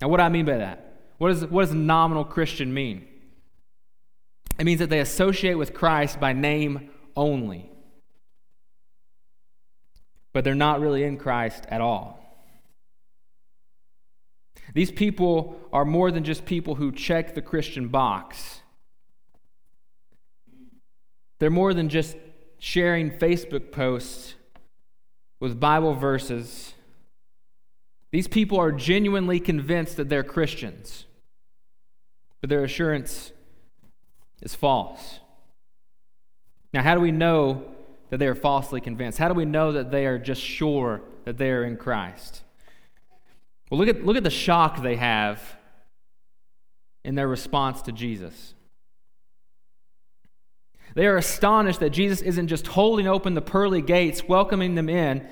Now, 0.00 0.08
what 0.08 0.18
do 0.18 0.24
I 0.24 0.28
mean 0.28 0.44
by 0.44 0.58
that? 0.58 1.00
What, 1.16 1.30
is, 1.30 1.46
what 1.46 1.62
does 1.64 1.74
nominal 1.74 2.24
Christian 2.24 2.72
mean? 2.74 3.06
It 4.58 4.64
means 4.64 4.80
that 4.80 4.90
they 4.90 5.00
associate 5.00 5.54
with 5.54 5.72
Christ 5.72 6.20
by 6.20 6.32
name 6.32 6.90
only, 7.16 7.70
but 10.32 10.44
they're 10.44 10.54
not 10.54 10.80
really 10.80 11.04
in 11.04 11.16
Christ 11.16 11.64
at 11.68 11.80
all. 11.80 12.18
These 14.74 14.92
people 14.92 15.58
are 15.72 15.84
more 15.84 16.10
than 16.10 16.24
just 16.24 16.44
people 16.44 16.74
who 16.74 16.92
check 16.92 17.34
the 17.34 17.42
Christian 17.42 17.88
box. 17.88 18.60
They're 21.38 21.50
more 21.50 21.72
than 21.72 21.88
just 21.88 22.16
sharing 22.58 23.10
Facebook 23.10 23.72
posts 23.72 24.34
with 25.40 25.60
Bible 25.60 25.94
verses, 25.94 26.74
these 28.10 28.26
people 28.26 28.58
are 28.58 28.72
genuinely 28.72 29.38
convinced 29.38 29.96
that 29.96 30.08
they're 30.08 30.24
Christians, 30.24 31.06
but 32.40 32.50
their 32.50 32.64
assurance 32.64 33.32
is 34.42 34.54
false. 34.54 35.20
Now, 36.72 36.82
how 36.82 36.94
do 36.94 37.00
we 37.00 37.12
know 37.12 37.64
that 38.10 38.18
they 38.18 38.26
are 38.26 38.34
falsely 38.34 38.80
convinced? 38.80 39.18
How 39.18 39.28
do 39.28 39.34
we 39.34 39.44
know 39.44 39.72
that 39.72 39.90
they 39.90 40.06
are 40.06 40.18
just 40.18 40.42
sure 40.42 41.02
that 41.24 41.38
they 41.38 41.50
are 41.50 41.64
in 41.64 41.76
Christ? 41.76 42.42
Well, 43.70 43.78
look 43.78 43.88
at, 43.88 44.04
look 44.04 44.16
at 44.16 44.24
the 44.24 44.30
shock 44.30 44.82
they 44.82 44.96
have 44.96 45.42
in 47.04 47.14
their 47.14 47.28
response 47.28 47.82
to 47.82 47.92
Jesus. 47.92 48.54
They 50.94 51.06
are 51.06 51.16
astonished 51.16 51.80
that 51.80 51.90
Jesus 51.90 52.22
isn't 52.22 52.48
just 52.48 52.66
holding 52.66 53.06
open 53.06 53.34
the 53.34 53.42
pearly 53.42 53.82
gates, 53.82 54.24
welcoming 54.26 54.74
them 54.74 54.88
in 54.88 55.26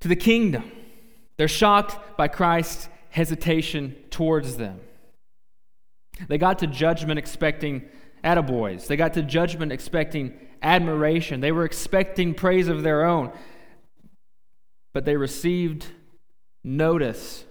to 0.00 0.08
the 0.08 0.16
kingdom. 0.16 0.70
They're 1.36 1.48
shocked 1.48 2.16
by 2.16 2.28
Christ's 2.28 2.88
hesitation 3.10 3.94
towards 4.10 4.56
them. 4.56 4.80
They 6.28 6.38
got 6.38 6.58
to 6.60 6.66
judgment 6.66 7.18
expecting 7.18 7.82
attaboys. 8.24 8.86
They 8.86 8.96
got 8.96 9.14
to 9.14 9.22
judgment 9.22 9.70
expecting 9.72 10.38
admiration. 10.62 11.40
They 11.40 11.52
were 11.52 11.64
expecting 11.64 12.34
praise 12.34 12.68
of 12.68 12.82
their 12.82 13.04
own. 13.04 13.32
But 14.92 15.04
they 15.04 15.16
received 15.16 15.86
notice 16.62 17.44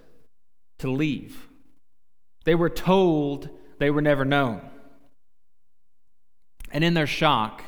to 0.80 0.90
leave. 0.90 1.48
They 2.46 2.56
were 2.56 2.70
told 2.70 3.50
they 3.80 3.92
were 3.92 4.02
never 4.02 4.26
known. 4.26 4.62
And 6.72 6.84
in 6.84 6.94
their 6.94 7.08
shock 7.08 7.64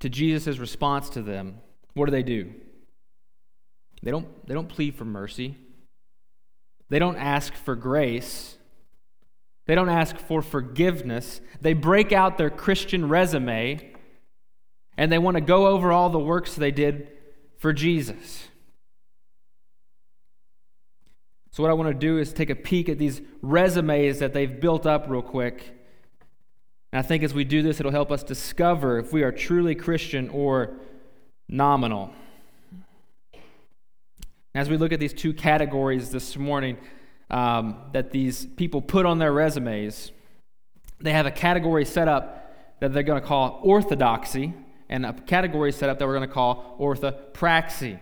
to 0.00 0.08
Jesus' 0.08 0.58
response 0.58 1.10
to 1.10 1.22
them, 1.22 1.58
what 1.94 2.06
do 2.06 2.12
they 2.12 2.22
do? 2.22 2.52
They 4.02 4.10
don't, 4.10 4.46
they 4.46 4.54
don't 4.54 4.68
plead 4.68 4.94
for 4.94 5.04
mercy. 5.04 5.56
They 6.88 6.98
don't 6.98 7.16
ask 7.16 7.54
for 7.54 7.76
grace. 7.76 8.56
They 9.66 9.74
don't 9.74 9.88
ask 9.88 10.16
for 10.16 10.42
forgiveness. 10.42 11.40
They 11.60 11.74
break 11.74 12.10
out 12.12 12.38
their 12.38 12.50
Christian 12.50 13.08
resume 13.08 13.92
and 15.00 15.10
they 15.10 15.18
want 15.18 15.36
to 15.36 15.40
go 15.40 15.66
over 15.66 15.90
all 15.90 16.10
the 16.10 16.20
works 16.20 16.54
they 16.54 16.70
did 16.70 17.08
for 17.56 17.72
Jesus. 17.72 18.46
So, 21.50 21.62
what 21.62 21.70
I 21.70 21.74
want 21.74 21.88
to 21.88 21.98
do 21.98 22.18
is 22.18 22.32
take 22.32 22.50
a 22.50 22.54
peek 22.54 22.88
at 22.90 22.98
these 22.98 23.20
resumes 23.40 24.18
that 24.18 24.34
they've 24.34 24.60
built 24.60 24.84
up 24.84 25.06
real 25.08 25.22
quick 25.22 25.74
and 26.92 26.98
I 26.98 27.02
think 27.02 27.22
as 27.22 27.32
we 27.32 27.44
do 27.44 27.62
this, 27.62 27.78
it'll 27.78 27.92
help 27.92 28.10
us 28.10 28.22
discover 28.22 28.98
if 28.98 29.12
we 29.12 29.22
are 29.22 29.30
truly 29.30 29.74
Christian 29.74 30.28
or 30.30 30.74
nominal. 31.48 32.10
As 34.54 34.68
we 34.68 34.76
look 34.76 34.92
at 34.92 34.98
these 34.98 35.12
two 35.12 35.32
categories 35.32 36.10
this 36.10 36.36
morning 36.36 36.76
um, 37.30 37.76
that 37.92 38.10
these 38.10 38.44
people 38.44 38.82
put 38.82 39.06
on 39.06 39.20
their 39.20 39.32
resumes, 39.32 40.10
they 41.00 41.12
have 41.12 41.26
a 41.26 41.30
category 41.30 41.84
set 41.84 42.08
up 42.08 42.56
that 42.80 42.92
they're 42.92 43.04
going 43.04 43.20
to 43.20 43.26
call 43.26 43.60
orthodoxy 43.62 44.52
and 44.90 45.06
a 45.06 45.12
category 45.14 45.72
set 45.72 45.88
up 45.88 45.98
that 45.98 46.06
we're 46.06 46.16
going 46.16 46.28
to 46.28 46.34
call 46.34 46.76
orthopraxy. 46.78 47.98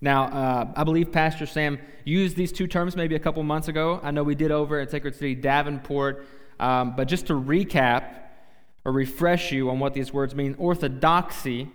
Now, 0.00 0.24
uh, 0.24 0.72
I 0.74 0.84
believe 0.84 1.12
Pastor 1.12 1.46
Sam 1.46 1.78
used 2.04 2.36
these 2.36 2.52
two 2.52 2.66
terms 2.66 2.96
maybe 2.96 3.16
a 3.16 3.18
couple 3.18 3.42
months 3.42 3.68
ago. 3.68 4.00
I 4.02 4.12
know 4.12 4.22
we 4.22 4.34
did 4.34 4.50
over 4.50 4.80
at 4.80 4.90
Sacred 4.90 5.14
City 5.14 5.34
Davenport. 5.34 6.26
Um, 6.58 6.94
but 6.96 7.08
just 7.08 7.26
to 7.26 7.34
recap 7.34 8.04
or 8.84 8.92
refresh 8.92 9.52
you 9.52 9.68
on 9.68 9.80
what 9.80 9.94
these 9.94 10.12
words 10.12 10.34
mean, 10.34 10.54
orthodoxy 10.58 11.70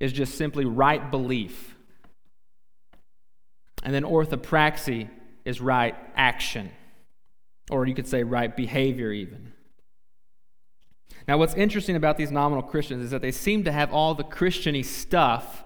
is 0.00 0.12
just 0.12 0.36
simply 0.36 0.64
right 0.64 1.10
belief. 1.10 1.76
And 3.82 3.92
then 3.92 4.04
orthopraxy 4.04 5.08
is 5.44 5.60
right 5.60 5.94
action, 6.14 6.70
or 7.70 7.86
you 7.86 7.94
could 7.94 8.06
say 8.06 8.22
right 8.22 8.54
behavior, 8.56 9.10
even. 9.12 9.52
Now, 11.28 11.36
what's 11.36 11.52
interesting 11.54 11.94
about 11.94 12.16
these 12.16 12.30
nominal 12.30 12.62
Christians 12.62 13.04
is 13.04 13.10
that 13.10 13.20
they 13.20 13.32
seem 13.32 13.64
to 13.64 13.72
have 13.72 13.92
all 13.92 14.14
the 14.14 14.24
Christiany 14.24 14.82
stuff 14.82 15.62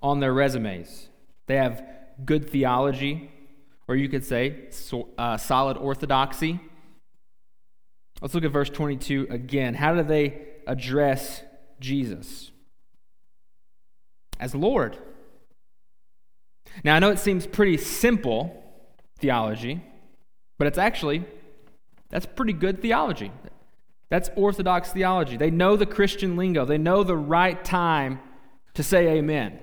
on 0.00 0.20
their 0.20 0.32
resumes. 0.32 1.10
They 1.46 1.56
have 1.56 1.84
good 2.24 2.48
theology, 2.48 3.30
or 3.86 3.94
you 3.94 4.08
could 4.08 4.24
say 4.24 4.70
so, 4.70 5.08
uh, 5.18 5.36
solid 5.36 5.76
orthodoxy. 5.76 6.60
Let's 8.22 8.34
look 8.34 8.44
at 8.44 8.52
verse 8.52 8.70
22 8.70 9.26
again. 9.28 9.74
How 9.74 9.94
do 9.94 10.02
they 10.02 10.40
address 10.66 11.42
Jesus? 11.78 12.50
As 14.38 14.54
Lord. 14.54 14.96
Now, 16.84 16.96
I 16.96 17.00
know 17.00 17.10
it 17.10 17.18
seems 17.18 17.46
pretty 17.46 17.76
simple 17.76 18.64
theology, 19.18 19.82
but 20.56 20.66
it's 20.66 20.78
actually, 20.78 21.24
that's 22.08 22.24
pretty 22.24 22.54
good 22.54 22.80
theology. 22.80 23.30
That's 24.10 24.28
orthodox 24.34 24.92
theology. 24.92 25.36
They 25.36 25.50
know 25.50 25.76
the 25.76 25.86
Christian 25.86 26.36
lingo, 26.36 26.64
they 26.66 26.78
know 26.78 27.02
the 27.02 27.16
right 27.16 27.64
time 27.64 28.20
to 28.74 28.82
say 28.82 29.08
amen. 29.16 29.60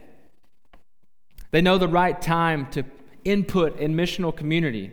They 1.51 1.61
know 1.61 1.77
the 1.77 1.87
right 1.87 2.19
time 2.19 2.67
to 2.71 2.83
input 3.23 3.79
in 3.79 3.93
missional 3.93 4.35
community. 4.35 4.91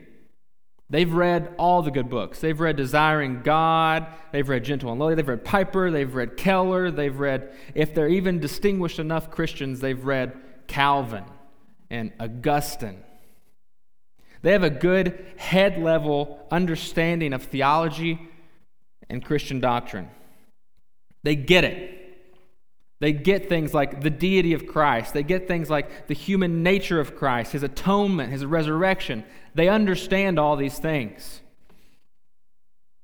They've 0.90 1.12
read 1.12 1.54
all 1.58 1.82
the 1.82 1.90
good 1.90 2.11
books. 2.11 2.40
They've 2.40 2.58
read 2.58 2.76
Desiring 2.76 3.42
God, 3.42 4.06
they've 4.32 4.49
read 4.49 4.64
Gentle 4.64 4.90
and 4.90 5.00
Lowly, 5.00 5.14
they've 5.14 5.26
read 5.26 5.44
Piper, 5.44 5.90
they've 5.90 6.14
read 6.14 6.37
Keller, 6.37 6.90
they've 6.90 7.18
read, 7.18 7.52
if 7.75 7.94
they're 7.94 8.08
even 8.08 8.38
distinguished 8.38 8.99
enough 8.99 9.30
Christians, 9.30 9.80
they've 9.80 10.04
read 10.04 10.34
Calvin 10.66 11.25
and 11.90 12.12
Augustine. 12.20 13.02
They 14.42 14.52
have 14.52 14.62
a 14.62 14.70
good 14.70 15.25
head 15.37 15.78
level 15.78 16.46
understanding 16.50 17.32
of 17.32 17.44
theology 17.44 18.28
and 19.08 19.25
Christian 19.25 19.61
doctrine. 19.61 20.08
They 21.23 21.37
get 21.37 21.64
it. 21.64 22.00
They 23.00 23.12
get 23.12 23.49
things 23.49 23.75
like 23.75 24.02
the 24.02 24.11
deity 24.11 24.54
of 24.54 24.66
Christ. 24.66 25.14
They 25.14 25.23
get 25.23 25.49
things 25.49 25.68
like 25.68 26.06
the 26.06 26.14
human 26.14 26.62
nature 26.62 27.00
of 27.00 27.16
Christ, 27.16 27.52
his 27.52 27.62
atonement, 27.62 28.32
his 28.32 28.44
resurrection. 28.44 29.25
They 29.54 29.68
understand 29.68 30.38
all 30.38 30.56
these 30.56 30.78
things. 30.78 31.40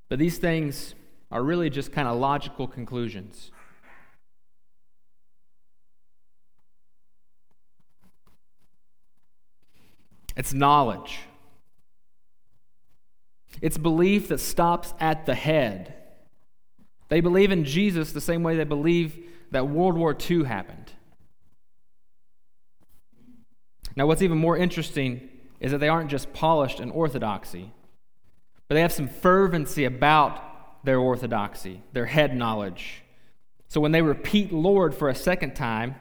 But 0.09 0.19
these 0.19 0.39
things 0.39 0.95
are 1.31 1.43
really 1.43 1.71
just 1.71 1.93
kind 1.93 2.09
of 2.09 2.19
logical 2.19 2.67
conclusions. 2.67 3.51
It's 10.37 10.55
knowledge. 10.55 11.19
It's 13.61 13.79
belief 13.79 14.29
that 14.29 14.41
stops 14.41 14.95
at 15.01 15.27
the 15.27 15.35
head. 15.35 15.95
They 17.09 17.21
believe 17.21 17.51
in 17.51 17.65
Jesus 17.65 18.13
the 18.13 18.21
same 18.21 18.43
way 18.43 18.57
they 18.57 18.65
believe 18.65 19.19
that 19.51 19.69
World 19.69 19.97
War 19.97 20.17
II 20.29 20.45
happened. 20.45 20.93
Now, 23.97 24.07
what's 24.07 24.23
even 24.23 24.39
more 24.39 24.57
interesting 24.57 25.29
is 25.59 25.73
that 25.73 25.79
they 25.79 25.89
aren't 25.89 26.11
just 26.11 26.33
polished 26.33 26.81
in 26.81 26.91
orthodoxy, 26.91 27.73
but 28.69 28.77
they 28.77 28.81
have 28.81 28.93
some 28.93 29.09
fervency 29.09 29.85
about 29.85 30.85
their 30.85 30.99
orthodoxy, 30.99 31.83
their 31.93 32.07
head 32.07 32.35
knowledge. 32.35 33.03
So 33.69 33.81
when 33.81 33.93
they 33.93 34.03
repeat 34.03 34.53
Lord 34.53 34.95
for 34.95 35.09
a 35.09 35.15
second 35.15 35.55
time, 35.55 35.97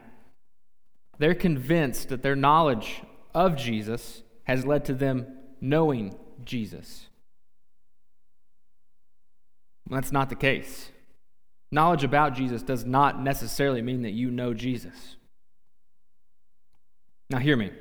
they're 1.17 1.35
convinced 1.35 2.09
that 2.09 2.21
their 2.23 2.35
knowledge 2.35 3.01
of 3.33 3.55
Jesus 3.55 4.23
has 4.45 4.65
led 4.65 4.85
to 4.85 4.93
them 4.93 5.27
knowing 5.59 6.17
Jesus. 6.45 7.08
Well, 9.89 9.99
that's 9.99 10.11
not 10.11 10.29
the 10.29 10.35
case. 10.35 10.91
Knowledge 11.71 12.03
about 12.03 12.33
Jesus 12.33 12.61
does 12.61 12.85
not 12.85 13.21
necessarily 13.21 13.81
mean 13.81 14.03
that 14.03 14.11
you 14.11 14.31
know 14.31 14.53
Jesus. 14.53 15.15
Now, 17.29 17.37
hear 17.37 17.57
me. 17.57 17.71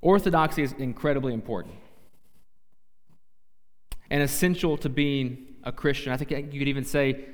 Orthodoxy 0.00 0.62
is 0.62 0.72
incredibly 0.72 1.34
important 1.34 1.74
and 4.10 4.22
essential 4.22 4.76
to 4.78 4.88
being 4.88 5.46
a 5.62 5.70
Christian. 5.70 6.12
I 6.12 6.16
think 6.16 6.30
you 6.30 6.58
could 6.58 6.68
even 6.68 6.84
say 6.84 7.26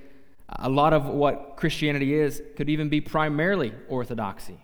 a 0.49 0.69
lot 0.69 0.93
of 0.93 1.07
what 1.07 1.55
Christianity 1.57 2.15
is 2.15 2.43
could 2.57 2.69
even 2.69 2.89
be 2.89 3.01
primarily 3.01 3.73
orthodoxy 3.89 4.59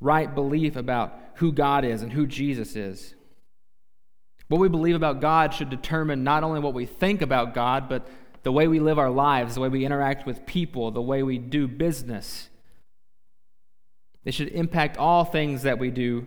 right 0.00 0.34
belief 0.34 0.76
about 0.76 1.18
who 1.36 1.52
God 1.52 1.84
is 1.84 2.02
and 2.02 2.12
who 2.12 2.26
Jesus 2.26 2.76
is. 2.76 3.14
What 4.54 4.60
we 4.60 4.68
believe 4.68 4.94
about 4.94 5.20
God 5.20 5.52
should 5.52 5.68
determine 5.68 6.22
not 6.22 6.44
only 6.44 6.60
what 6.60 6.74
we 6.74 6.86
think 6.86 7.22
about 7.22 7.54
God, 7.54 7.88
but 7.88 8.06
the 8.44 8.52
way 8.52 8.68
we 8.68 8.78
live 8.78 9.00
our 9.00 9.10
lives, 9.10 9.56
the 9.56 9.60
way 9.60 9.68
we 9.68 9.84
interact 9.84 10.26
with 10.26 10.46
people, 10.46 10.92
the 10.92 11.02
way 11.02 11.24
we 11.24 11.38
do 11.38 11.66
business. 11.66 12.50
They 14.22 14.30
should 14.30 14.46
impact 14.46 14.96
all 14.96 15.24
things 15.24 15.62
that 15.62 15.80
we 15.80 15.90
do. 15.90 16.24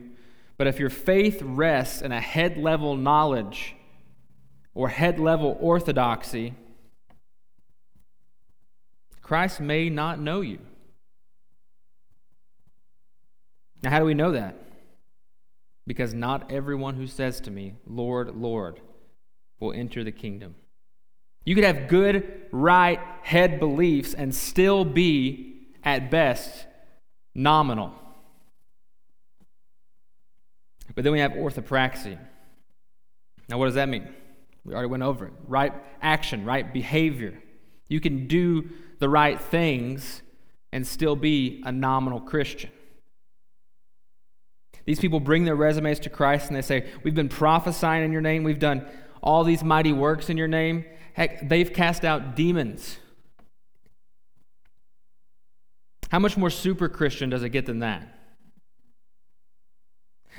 But 0.57 0.67
if 0.67 0.77
your 0.77 0.89
faith 0.89 1.41
rests 1.41 2.01
in 2.01 2.11
a 2.11 2.19
head 2.19 2.57
level 2.57 2.97
knowledge 2.97 3.77
or 4.73 4.89
head 4.89 5.21
level 5.21 5.57
orthodoxy, 5.61 6.53
Christ 9.21 9.61
may 9.61 9.89
not 9.89 10.19
know 10.19 10.41
you. 10.41 10.59
Now, 13.81 13.91
how 13.91 13.99
do 13.99 14.05
we 14.05 14.15
know 14.15 14.33
that? 14.33 14.66
Because 15.87 16.13
not 16.13 16.51
everyone 16.51 16.95
who 16.95 17.07
says 17.07 17.39
to 17.41 17.51
me, 17.51 17.73
Lord, 17.87 18.35
Lord, 18.35 18.81
will 19.59 19.73
enter 19.73 20.03
the 20.03 20.11
kingdom. 20.11 20.53
You 21.45 21.55
could 21.55 21.63
have 21.63 21.87
good, 21.87 22.47
right 22.51 22.99
head 23.23 23.59
beliefs 23.59 24.13
and 24.13 24.35
still 24.35 24.83
be, 24.83 25.53
at 25.83 26.11
best, 26.11 26.67
nominal. 27.33 27.93
But 30.93 31.05
then 31.05 31.13
we 31.13 31.19
have 31.19 31.31
orthopraxy. 31.31 32.19
Now, 33.47 33.57
what 33.57 33.65
does 33.65 33.75
that 33.75 33.87
mean? 33.87 34.09
We 34.65 34.73
already 34.73 34.89
went 34.89 35.03
over 35.03 35.27
it. 35.27 35.33
Right 35.47 35.71
action, 36.01 36.43
right 36.43 36.73
behavior. 36.73 37.41
You 37.87 38.01
can 38.01 38.27
do 38.27 38.69
the 38.99 39.07
right 39.07 39.39
things 39.39 40.21
and 40.73 40.85
still 40.85 41.15
be 41.15 41.63
a 41.65 41.71
nominal 41.71 42.19
Christian. 42.19 42.71
These 44.87 45.01
people 45.01 45.19
bring 45.19 45.43
their 45.43 45.55
resumes 45.55 45.99
to 45.99 46.09
Christ 46.09 46.47
and 46.47 46.55
they 46.55 46.61
say, 46.61 46.89
We've 47.03 47.13
been 47.13 47.27
prophesying 47.27 48.05
in 48.05 48.13
your 48.13 48.21
name, 48.21 48.43
we've 48.43 48.57
done 48.57 48.87
all 49.21 49.43
these 49.43 49.61
mighty 49.61 49.91
works 49.91 50.29
in 50.29 50.37
your 50.37 50.47
name. 50.47 50.85
Heck, 51.13 51.47
they've 51.49 51.71
cast 51.71 52.05
out 52.05 52.37
demons. 52.37 52.97
How 56.09 56.19
much 56.19 56.37
more 56.37 56.49
super 56.49 56.87
Christian 56.87 57.29
does 57.29 57.43
it 57.43 57.49
get 57.49 57.65
than 57.65 57.79
that? 57.79 58.07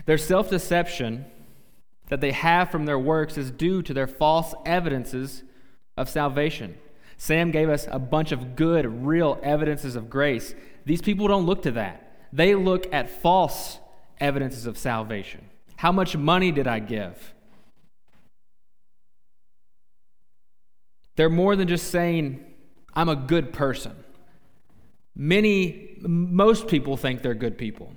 Their 0.07 0.17
self 0.17 0.49
deception 0.49 1.27
that 2.09 2.23
they 2.23 2.33
have 2.33 2.71
from 2.71 2.87
their 2.87 2.99
works 2.99 3.37
is 3.37 3.51
due 3.51 3.83
to 3.83 3.93
their 3.93 4.07
false 4.07 4.55
evidences 4.65 5.43
of 5.99 6.09
salvation. 6.09 6.79
Sam 7.19 7.51
gave 7.51 7.69
us 7.69 7.87
a 7.91 7.99
bunch 7.99 8.33
of 8.33 8.57
good, 8.57 8.87
real 9.05 9.39
evidences 9.43 9.95
of 9.95 10.09
grace. 10.09 10.55
These 10.87 11.03
people 11.03 11.29
don't 11.29 11.45
look 11.45 11.61
to 11.65 11.73
that. 11.73 12.29
They 12.33 12.55
look 12.55 12.91
at 12.95 13.11
false 13.11 13.79
evidences 14.21 14.67
of 14.67 14.79
salvation. 14.79 15.45
How 15.77 15.93
much 15.93 16.17
money 16.17 16.51
did 16.53 16.67
I 16.67 16.81
give? 16.81 17.35
They're 21.17 21.29
more 21.29 21.57
than 21.57 21.69
just 21.69 21.91
saying, 21.91 22.45
I'm 22.95 23.09
a 23.09 23.17
good 23.17 23.53
person. 23.53 23.93
Many, 25.17 25.99
most 26.01 26.69
people 26.69 26.97
think 26.97 27.23
they're 27.23 27.35
good 27.35 27.59
people. 27.59 27.93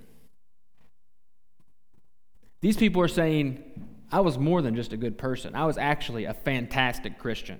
These 2.62 2.78
people 2.78 3.02
are 3.02 3.08
saying, 3.08 3.64
I 4.12 4.22
was 4.22 4.38
more 4.38 4.62
than 4.62 4.76
just 4.76 4.94
a 4.94 4.98
good 4.98 5.18
person. 5.18 5.56
I 5.56 5.66
was 5.66 5.78
actually 5.78 6.26
a 6.26 6.34
fantastic 6.34 7.18
Christian. 7.18 7.60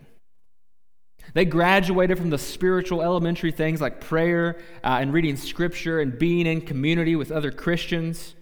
They 1.34 1.46
graduated 1.46 2.18
from 2.18 2.30
the 2.30 2.38
spiritual 2.38 3.02
elementary 3.02 3.52
things 3.52 3.80
like 3.80 4.02
prayer 4.02 4.58
uh, 4.84 4.98
and 5.00 5.14
reading 5.14 5.38
scripture 5.38 6.00
and 6.00 6.18
being 6.18 6.46
in 6.48 6.62
community 6.62 7.16
with 7.16 7.32
other 7.32 7.52
Christians. 7.52 8.36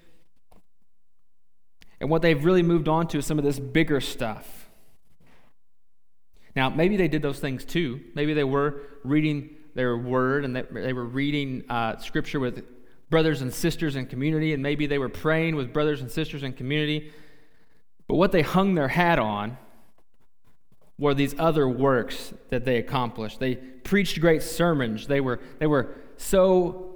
And 1.99 2.09
what 2.09 2.21
they've 2.21 2.43
really 2.43 2.63
moved 2.63 2.87
on 2.87 3.07
to 3.09 3.17
is 3.17 3.25
some 3.25 3.37
of 3.37 3.45
this 3.45 3.59
bigger 3.59 3.99
stuff. 3.99 4.69
Now, 6.55 6.69
maybe 6.69 6.97
they 6.97 7.07
did 7.07 7.21
those 7.21 7.39
things 7.39 7.65
too. 7.65 8.01
Maybe 8.15 8.33
they 8.33 8.43
were 8.43 8.81
reading 9.03 9.55
their 9.75 9.97
word 9.97 10.45
and 10.45 10.55
they 10.55 10.93
were 10.93 11.05
reading 11.05 11.63
uh, 11.69 11.97
scripture 11.97 12.39
with 12.39 12.63
brothers 13.09 13.41
and 13.41 13.53
sisters 13.53 13.95
in 13.95 14.05
community, 14.05 14.53
and 14.53 14.61
maybe 14.61 14.85
they 14.85 14.97
were 14.97 15.09
praying 15.09 15.55
with 15.55 15.73
brothers 15.73 16.01
and 16.01 16.11
sisters 16.11 16.43
in 16.43 16.53
community. 16.53 17.11
But 18.07 18.15
what 18.15 18.31
they 18.31 18.41
hung 18.41 18.75
their 18.75 18.87
hat 18.87 19.19
on 19.19 19.57
were 20.97 21.13
these 21.13 21.33
other 21.39 21.67
works 21.67 22.33
that 22.49 22.65
they 22.65 22.77
accomplished. 22.77 23.39
They 23.39 23.55
preached 23.55 24.19
great 24.19 24.43
sermons. 24.43 25.07
They 25.07 25.21
were, 25.21 25.39
they 25.59 25.67
were 25.67 25.95
so 26.17 26.95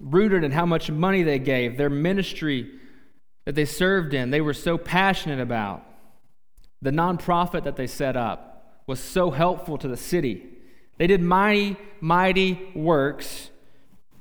rooted 0.00 0.44
in 0.44 0.50
how 0.50 0.66
much 0.66 0.90
money 0.90 1.22
they 1.22 1.38
gave. 1.38 1.76
Their 1.76 1.90
ministry 1.90 2.70
that 3.44 3.54
they 3.54 3.64
served 3.64 4.14
in, 4.14 4.30
they 4.30 4.40
were 4.40 4.54
so 4.54 4.78
passionate 4.78 5.40
about. 5.40 5.84
The 6.82 6.90
nonprofit 6.90 7.64
that 7.64 7.76
they 7.76 7.86
set 7.86 8.16
up 8.16 8.82
was 8.86 9.00
so 9.00 9.30
helpful 9.30 9.78
to 9.78 9.88
the 9.88 9.96
city. 9.96 10.46
They 10.98 11.06
did 11.06 11.20
mighty, 11.20 11.76
mighty 12.00 12.70
works, 12.74 13.50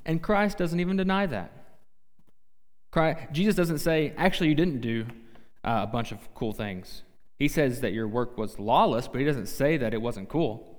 and 0.06 0.22
Christ 0.22 0.58
doesn't 0.58 0.80
even 0.80 0.98
deny 0.98 1.26
that. 1.28 1.52
Christ, 2.92 3.20
Jesus 3.32 3.56
doesn't 3.56 3.80
say, 3.80 4.14
actually, 4.18 4.50
you 4.50 4.56
didn't 4.56 4.82
do 4.82 5.06
uh, 5.64 5.82
a 5.84 5.88
bunch 5.88 6.12
of 6.12 6.34
cool 6.36 6.54
things. 6.54 7.04
He 7.38 7.48
says 7.48 7.82
that 7.82 7.94
your 7.94 8.08
work 8.08 8.38
was 8.38 8.60
lawless, 8.60 9.08
but 9.08 9.20
he 9.20 9.26
doesn't 9.26 9.48
say 9.48 9.78
that 9.78 9.94
it 9.94 10.02
wasn't 10.02 10.30
cool. 10.30 10.78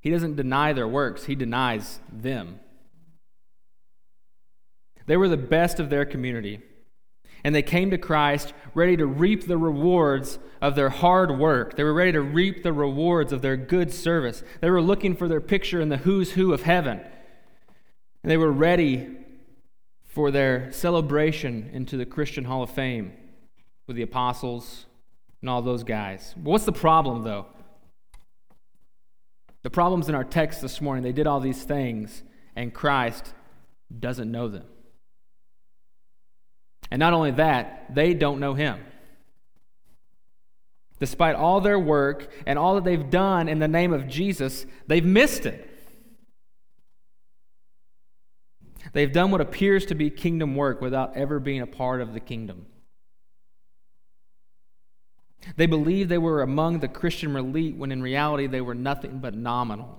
He 0.00 0.10
doesn't 0.10 0.36
deny 0.36 0.72
their 0.72 0.88
works, 0.88 1.24
he 1.24 1.34
denies 1.34 2.00
them. 2.10 2.60
They 5.10 5.16
were 5.16 5.28
the 5.28 5.36
best 5.36 5.80
of 5.80 5.90
their 5.90 6.04
community, 6.04 6.60
and 7.42 7.52
they 7.52 7.62
came 7.62 7.90
to 7.90 7.98
Christ 7.98 8.54
ready 8.74 8.96
to 8.96 9.06
reap 9.06 9.44
the 9.44 9.58
rewards 9.58 10.38
of 10.62 10.76
their 10.76 10.88
hard 10.88 11.36
work. 11.36 11.74
They 11.74 11.82
were 11.82 11.92
ready 11.92 12.12
to 12.12 12.20
reap 12.20 12.62
the 12.62 12.72
rewards 12.72 13.32
of 13.32 13.42
their 13.42 13.56
good 13.56 13.92
service. 13.92 14.44
They 14.60 14.70
were 14.70 14.80
looking 14.80 15.16
for 15.16 15.26
their 15.26 15.40
picture 15.40 15.80
in 15.80 15.88
the 15.88 15.96
who's 15.96 16.34
who 16.34 16.52
of 16.52 16.62
heaven. 16.62 17.00
And 18.22 18.30
they 18.30 18.36
were 18.36 18.52
ready 18.52 19.16
for 20.04 20.30
their 20.30 20.70
celebration 20.70 21.70
into 21.72 21.96
the 21.96 22.06
Christian 22.06 22.44
Hall 22.44 22.62
of 22.62 22.70
Fame 22.70 23.12
with 23.88 23.96
the 23.96 24.02
apostles 24.02 24.86
and 25.40 25.50
all 25.50 25.60
those 25.60 25.82
guys. 25.82 26.36
What's 26.36 26.66
the 26.66 26.72
problem, 26.72 27.24
though? 27.24 27.46
The 29.62 29.70
problem's 29.70 30.08
in 30.08 30.14
our 30.14 30.22
text 30.22 30.62
this 30.62 30.80
morning. 30.80 31.02
They 31.02 31.10
did 31.10 31.26
all 31.26 31.40
these 31.40 31.64
things, 31.64 32.22
and 32.54 32.72
Christ 32.72 33.34
doesn't 33.98 34.30
know 34.30 34.46
them. 34.46 34.66
And 36.90 36.98
not 36.98 37.12
only 37.12 37.30
that, 37.32 37.94
they 37.94 38.14
don't 38.14 38.40
know 38.40 38.54
him. 38.54 38.80
Despite 40.98 41.36
all 41.36 41.60
their 41.60 41.78
work 41.78 42.30
and 42.46 42.58
all 42.58 42.74
that 42.74 42.84
they've 42.84 43.10
done 43.10 43.48
in 43.48 43.58
the 43.58 43.68
name 43.68 43.92
of 43.92 44.06
Jesus, 44.06 44.66
they've 44.86 45.04
missed 45.04 45.46
it. 45.46 45.66
They've 48.92 49.12
done 49.12 49.30
what 49.30 49.40
appears 49.40 49.86
to 49.86 49.94
be 49.94 50.10
kingdom 50.10 50.56
work 50.56 50.80
without 50.80 51.16
ever 51.16 51.38
being 51.38 51.60
a 51.60 51.66
part 51.66 52.00
of 52.00 52.12
the 52.12 52.20
kingdom. 52.20 52.66
They 55.56 55.66
believed 55.66 56.10
they 56.10 56.18
were 56.18 56.42
among 56.42 56.80
the 56.80 56.88
Christian 56.88 57.34
elite 57.34 57.76
when 57.76 57.92
in 57.92 58.02
reality 58.02 58.46
they 58.46 58.60
were 58.60 58.74
nothing 58.74 59.20
but 59.20 59.34
nominal. 59.34 59.96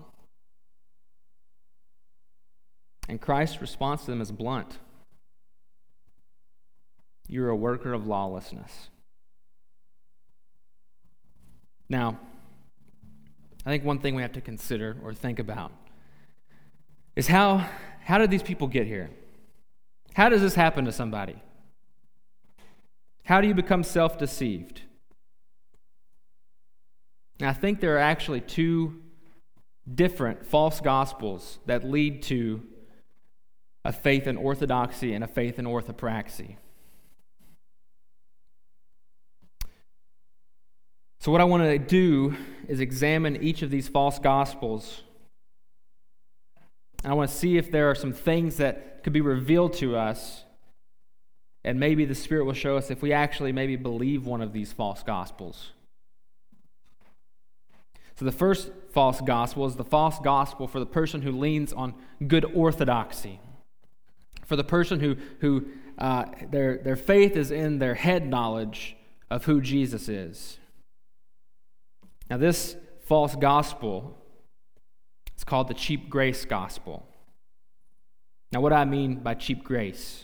And 3.10 3.20
Christ's 3.20 3.62
response 3.62 4.02
to 4.06 4.12
them 4.12 4.22
is 4.22 4.32
blunt 4.32 4.78
You're 7.32 7.48
a 7.48 7.56
worker 7.56 7.94
of 7.94 8.06
lawlessness. 8.06 8.90
Now, 11.88 12.20
I 13.66 13.70
think 13.70 13.86
one 13.86 14.00
thing 14.00 14.16
we 14.16 14.22
have 14.22 14.34
to 14.34 14.42
consider 14.42 14.98
or 15.02 15.14
think 15.14 15.40
about 15.40 15.72
is 17.16 17.28
how, 17.28 17.66
how 18.04 18.18
did 18.18 18.32
these 18.32 18.44
people 18.44 18.68
get 18.68 18.86
here? 18.86 19.12
How 20.14 20.28
does 20.28 20.42
this 20.42 20.56
happen 20.56 20.84
to 20.84 20.92
somebody? 20.92 21.42
How 23.24 23.40
do 23.40 23.48
you 23.48 23.54
become 23.54 23.84
self 23.84 24.18
deceived? 24.18 24.82
I 27.42 27.54
think 27.54 27.80
there 27.80 27.96
are 27.96 28.00
actually 28.00 28.42
two 28.42 29.02
different 29.96 30.46
false 30.46 30.82
gospels 30.82 31.60
that 31.66 31.86
lead 31.86 32.24
to 32.24 32.62
a 33.86 33.94
faith 33.94 34.28
in 34.28 34.36
orthodoxy 34.36 35.14
and 35.14 35.24
a 35.24 35.28
faith 35.28 35.58
in 35.58 35.64
orthopraxy. 35.64 36.58
So, 41.22 41.32
what 41.32 41.40
I 41.40 41.44
want 41.44 41.62
to 41.62 41.78
do 41.78 42.36
is 42.68 42.80
examine 42.80 43.44
each 43.44 43.62
of 43.62 43.70
these 43.70 43.88
false 43.88 44.18
gospels. 44.18 45.04
I 47.06 47.14
want 47.14 47.30
to 47.30 47.36
see 47.36 47.60
if 47.60 47.70
there 47.70 47.92
are 47.92 47.96
some 47.96 48.12
things 48.12 48.58
that 48.58 49.04
could 49.04 49.14
be 49.14 49.22
revealed 49.22 49.74
to 49.74 49.96
us, 49.96 50.46
and 51.64 51.80
maybe 51.80 52.06
the 52.06 52.16
Spirit 52.16 52.46
will 52.46 52.56
show 52.56 52.76
us 52.76 52.90
if 52.90 53.04
we 53.04 53.14
actually 53.14 53.52
maybe 53.52 53.76
believe 53.76 54.26
one 54.26 54.42
of 54.42 54.52
these 54.52 54.74
false 54.74 55.04
gospels. 55.04 55.74
So, 58.16 58.26
the 58.26 58.32
first 58.32 58.72
false 58.92 59.22
gospel 59.22 59.68
is 59.68 59.76
the 59.76 59.84
false 59.84 60.18
gospel 60.18 60.68
for 60.68 60.80
the 60.80 60.88
person 60.88 61.22
who 61.22 61.34
leans 61.34 61.72
on 61.72 61.94
good 62.28 62.46
orthodoxy, 62.46 63.40
for 64.48 64.56
the 64.56 64.64
person 64.64 65.00
who, 65.00 65.18
who 65.42 65.68
uh, 66.00 66.26
their, 66.50 66.80
their 66.80 66.96
faith 66.96 67.36
is 67.36 67.52
in 67.52 67.78
their 67.78 67.94
head 67.94 68.28
knowledge 68.28 68.98
of 69.30 69.46
who 69.46 69.62
Jesus 69.62 70.10
is. 70.10 70.58
Now, 72.32 72.38
this 72.38 72.78
false 73.04 73.36
gospel 73.36 74.18
is 75.38 75.44
called 75.44 75.68
the 75.68 75.74
cheap 75.74 76.10
grace 76.10 76.46
gospel. 76.46 77.06
Now, 78.54 78.62
what 78.62 78.70
do 78.70 78.76
I 78.76 78.86
mean 78.86 79.16
by 79.16 79.34
cheap 79.34 79.66
grace? 79.66 80.24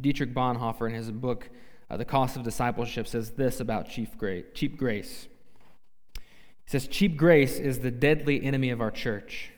Dietrich 0.00 0.34
Bonhoeffer, 0.34 0.88
in 0.88 0.96
his 0.96 1.12
book, 1.12 1.48
uh, 1.88 1.96
The 1.96 2.04
Cost 2.04 2.36
of 2.36 2.42
Discipleship, 2.42 3.06
says 3.06 3.30
this 3.30 3.60
about 3.60 3.88
cheap 3.88 4.18
grace. 4.18 4.46
Cheap 4.52 4.76
grace. 4.76 5.28
He 6.16 6.22
says, 6.66 6.88
Cheap 6.88 7.16
grace 7.16 7.60
is 7.60 7.78
the 7.78 7.92
deadly 7.92 8.42
enemy 8.42 8.70
of 8.70 8.80
our 8.80 8.90
church. 8.90 9.52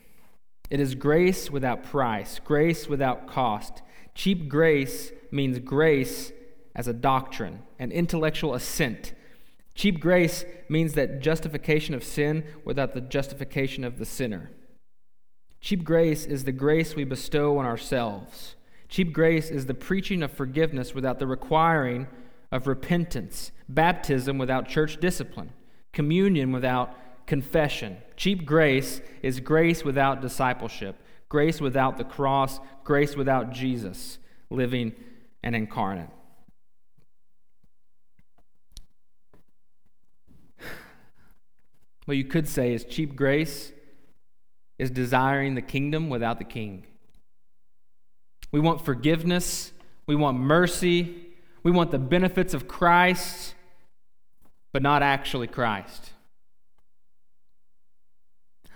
It 0.69 0.79
is 0.79 0.93
grace 0.93 1.49
without 1.49 1.83
price, 1.83 2.37
grace 2.37 2.87
without 2.87 3.25
cost. 3.25 3.81
Cheap 4.13 4.47
grace 4.47 5.11
means 5.31 5.57
grace 5.57 6.31
as 6.75 6.87
a 6.87 6.93
doctrine, 6.93 7.63
an 7.79 7.91
intellectual 7.91 8.53
assent. 8.53 9.15
Cheap 9.81 9.99
grace 9.99 10.45
means 10.69 10.93
that 10.93 11.21
justification 11.21 11.95
of 11.95 12.03
sin 12.03 12.43
without 12.63 12.93
the 12.93 13.01
justification 13.01 13.83
of 13.83 13.97
the 13.97 14.05
sinner. 14.05 14.51
Cheap 15.59 15.83
grace 15.83 16.23
is 16.23 16.43
the 16.43 16.51
grace 16.51 16.95
we 16.95 17.03
bestow 17.03 17.57
on 17.57 17.65
ourselves. 17.65 18.53
Cheap 18.89 19.11
grace 19.11 19.49
is 19.49 19.65
the 19.65 19.73
preaching 19.73 20.21
of 20.21 20.29
forgiveness 20.29 20.93
without 20.93 21.17
the 21.17 21.25
requiring 21.25 22.05
of 22.51 22.67
repentance, 22.67 23.51
baptism 23.67 24.37
without 24.37 24.69
church 24.69 24.99
discipline, 24.99 25.51
communion 25.93 26.51
without 26.51 27.25
confession. 27.25 27.97
Cheap 28.15 28.45
grace 28.45 29.01
is 29.23 29.39
grace 29.39 29.83
without 29.83 30.21
discipleship, 30.21 30.95
grace 31.27 31.59
without 31.59 31.97
the 31.97 32.03
cross, 32.03 32.59
grace 32.83 33.15
without 33.15 33.51
Jesus 33.51 34.19
living 34.51 34.93
and 35.41 35.55
incarnate. 35.55 36.11
What 42.05 42.17
you 42.17 42.25
could 42.25 42.47
say 42.47 42.73
is 42.73 42.83
cheap 42.83 43.15
grace 43.15 43.71
is 44.79 44.89
desiring 44.89 45.55
the 45.55 45.61
kingdom 45.61 46.09
without 46.09 46.39
the 46.39 46.43
king. 46.43 46.85
We 48.51 48.59
want 48.59 48.83
forgiveness, 48.83 49.71
we 50.07 50.15
want 50.15 50.39
mercy, 50.39 51.15
we 51.63 51.71
want 51.71 51.91
the 51.91 51.99
benefits 51.99 52.53
of 52.53 52.67
Christ, 52.67 53.53
but 54.73 54.81
not 54.81 55.03
actually 55.03 55.47
Christ. 55.47 56.11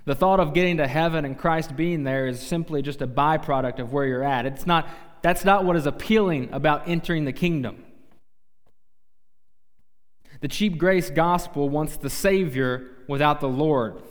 The 0.05 0.15
thought 0.15 0.39
of 0.39 0.53
getting 0.53 0.77
to 0.77 0.87
heaven 0.87 1.25
and 1.25 1.37
Christ 1.37 1.75
being 1.75 2.03
there 2.03 2.27
is 2.27 2.39
simply 2.39 2.83
just 2.83 3.01
a 3.01 3.07
byproduct 3.07 3.79
of 3.79 3.91
where 3.91 4.05
you're 4.05 4.23
at. 4.23 4.45
It's 4.45 4.67
not, 4.67 4.87
that's 5.23 5.43
not 5.43 5.65
what 5.65 5.75
is 5.75 5.87
appealing 5.87 6.49
about 6.51 6.87
entering 6.87 7.25
the 7.25 7.33
kingdom. 7.33 7.84
The 10.41 10.47
cheap 10.47 10.77
grace 10.77 11.09
gospel 11.09 11.69
wants 11.69 11.97
the 11.97 12.09
Savior 12.09 12.87
without 13.07 13.39
the 13.39 13.49
Lord. 13.49 14.01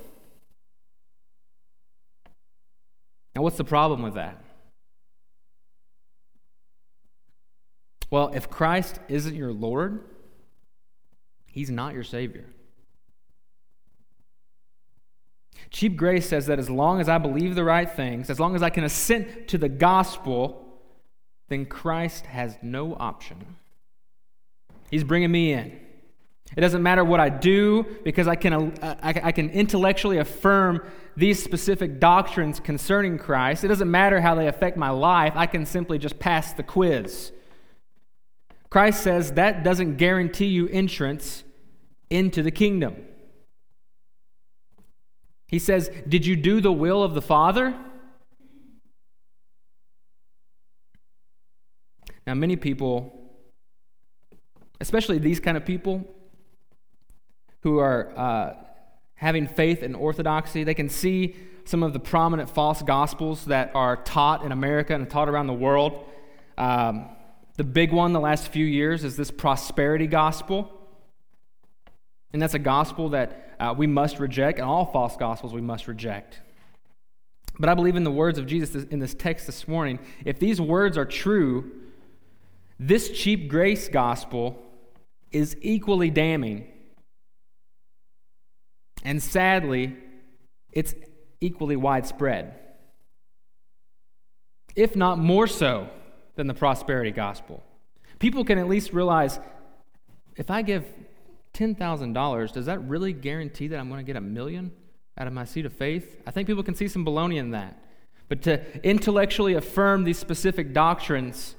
Now, 3.35 3.43
what's 3.43 3.57
the 3.57 3.65
problem 3.65 4.03
with 4.03 4.15
that? 4.15 4.43
Well, 8.11 8.31
if 8.35 8.49
Christ 8.49 9.01
isn't 9.09 9.35
your 9.35 9.53
Lord, 9.53 10.05
He's 11.47 11.71
not 11.71 11.95
your 11.95 12.05
Savior. 12.05 12.47
Cheap 15.71 15.97
grace 15.97 16.29
says 16.29 16.47
that 16.47 16.61
as 16.61 16.71
long 16.71 17.01
as 17.01 17.09
I 17.09 17.19
believe 17.19 17.57
the 17.57 17.65
right 17.65 17.91
things, 17.91 18.31
as 18.31 18.39
long 18.39 18.55
as 18.55 18.63
I 18.63 18.71
can 18.71 18.85
assent 18.85 19.49
to 19.49 19.59
the 19.59 19.69
gospel, 19.69 20.65
then 21.49 21.67
Christ 21.67 22.27
has 22.27 22.57
no 22.63 22.95
option. 22.95 23.57
He's 24.91 25.03
bringing 25.03 25.33
me 25.33 25.53
in. 25.53 25.81
It 26.57 26.61
doesn't 26.61 26.83
matter 26.83 27.05
what 27.05 27.21
I 27.21 27.29
do 27.29 27.85
because 28.05 28.29
I 28.29 28.37
can, 28.37 28.53
uh, 28.53 28.95
I, 29.03 29.21
I 29.25 29.33
can 29.33 29.51
intellectually 29.51 30.19
affirm 30.19 30.83
these 31.17 31.43
specific 31.43 31.99
doctrines 31.99 32.61
concerning 32.61 33.19
Christ. 33.19 33.65
It 33.65 33.69
doesn't 33.69 33.91
matter 33.91 34.21
how 34.21 34.35
they 34.35 34.47
affect 34.47 34.77
my 34.77 34.91
life. 34.91 35.33
I 35.37 35.47
can 35.47 35.67
simply 35.67 35.99
just 35.99 36.19
pass 36.19 36.53
the 36.53 36.63
quiz. 36.63 37.33
Christ 38.71 39.03
says 39.03 39.33
that 39.33 39.63
doesn't 39.65 39.97
guarantee 39.97 40.47
you 40.47 40.69
entrance 40.69 41.45
into 42.11 42.43
the 42.43 42.51
kingdom. 42.51 42.97
He 45.47 45.59
says, 45.59 45.91
Did 46.09 46.27
you 46.27 46.37
do 46.37 46.61
the 46.61 46.73
will 46.73 47.03
of 47.03 47.15
the 47.15 47.23
Father? 47.23 47.75
Now, 52.27 52.35
many 52.35 52.57
people, 52.57 53.31
especially 54.81 55.19
these 55.19 55.41
kind 55.41 55.57
of 55.57 55.65
people 55.65 56.14
who 57.65 57.81
are 57.81 58.13
uh, 58.17 58.55
having 59.17 59.49
faith 59.49 59.83
in 59.83 59.97
orthodoxy, 59.97 60.63
they 60.63 60.75
can 60.75 60.89
see 60.89 61.35
some 61.65 61.83
of 61.83 61.93
the 61.93 61.99
prominent 61.99 62.49
false 62.49 62.81
gospels 62.83 63.47
that 63.47 63.73
are 63.75 63.97
taught 63.97 64.45
in 64.45 64.53
America 64.53 64.95
and 64.95 65.11
taught 65.11 65.29
around 65.29 65.49
the 65.49 65.61
world. 65.67 66.05
Um, 66.57 67.09
The 67.57 67.65
big 67.65 67.93
one 67.93 68.13
the 68.13 68.21
last 68.21 68.49
few 68.49 68.67
years 68.67 69.05
is 69.05 69.17
this 69.17 69.31
prosperity 69.31 70.09
gospel. 70.09 70.59
And 72.33 72.43
that's 72.43 72.55
a 72.55 72.59
gospel 72.59 73.11
that 73.11 73.29
uh, 73.61 73.75
we 73.79 73.87
must 73.87 74.19
reject, 74.19 74.59
and 74.59 74.67
all 74.67 74.87
false 74.87 75.17
gospels 75.17 75.53
we 75.53 75.61
must 75.61 75.87
reject. 75.87 76.41
But 77.61 77.69
I 77.69 77.75
believe 77.75 77.95
in 77.95 78.03
the 78.03 78.11
words 78.11 78.39
of 78.39 78.47
Jesus 78.47 78.85
in 78.91 78.99
this 78.99 79.15
text 79.15 79.47
this 79.47 79.69
morning. 79.69 80.01
If 80.25 80.41
these 80.41 80.61
words 80.61 80.99
are 80.99 81.07
true, 81.07 81.71
this 82.81 83.11
cheap 83.11 83.49
grace 83.49 83.89
gospel 83.89 84.61
is 85.31 85.57
equally 85.63 86.11
damning. 86.11 86.67
And 89.05 89.23
sadly, 89.23 89.97
it's 90.73 90.95
equally 91.41 91.77
widespread, 91.77 92.59
if 94.75 94.97
not 94.97 95.19
more 95.19 95.47
so 95.47 95.89
than 96.37 96.47
the 96.47 96.55
prosperity 96.55 97.11
gospel. 97.11 97.63
People 98.19 98.45
can 98.45 98.59
at 98.59 98.69
least 98.69 98.93
realize 98.93 99.39
if 100.37 100.51
I 100.51 100.63
give 100.63 100.85
$10,000, 101.53 102.53
does 102.53 102.67
that 102.67 102.83
really 102.89 103.13
guarantee 103.13 103.69
that 103.69 103.79
I'm 103.79 103.89
going 103.89 104.01
to 104.01 104.05
get 104.05 104.17
a 104.17 104.21
million 104.21 104.73
out 105.17 105.27
of 105.27 105.33
my 105.33 105.45
seat 105.45 105.67
of 105.67 105.73
faith? 105.73 106.21
I 106.27 106.31
think 106.31 106.49
people 106.49 106.63
can 106.63 106.75
see 106.75 106.89
some 106.89 107.05
baloney 107.05 107.37
in 107.37 107.51
that. 107.51 107.79
But 108.29 108.43
to 108.43 108.87
intellectually 108.87 109.55
affirm 109.55 110.05
these 110.05 110.19
specific 110.19 110.73
doctrines, 110.73 111.55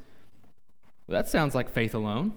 well, 1.07 1.21
that 1.21 1.29
sounds 1.29 1.55
like 1.55 1.69
faith 1.69 1.93
alone. 1.93 2.33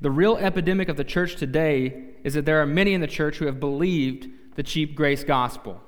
The 0.00 0.10
real 0.10 0.36
epidemic 0.36 0.88
of 0.88 0.96
the 0.96 1.04
church 1.04 1.36
today 1.36 2.05
is 2.26 2.34
that 2.34 2.44
there 2.44 2.60
are 2.60 2.66
many 2.66 2.92
in 2.92 3.00
the 3.00 3.06
church 3.06 3.36
who 3.36 3.46
have 3.46 3.60
believed 3.60 4.26
the 4.56 4.62
cheap 4.64 4.96
grace 4.96 5.22
gospel 5.22 5.80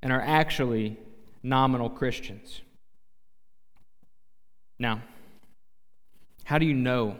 and 0.00 0.12
are 0.12 0.20
actually 0.20 0.96
nominal 1.42 1.90
Christians. 1.90 2.60
Now, 4.78 5.02
how 6.44 6.58
do 6.58 6.66
you 6.66 6.72
know 6.72 7.16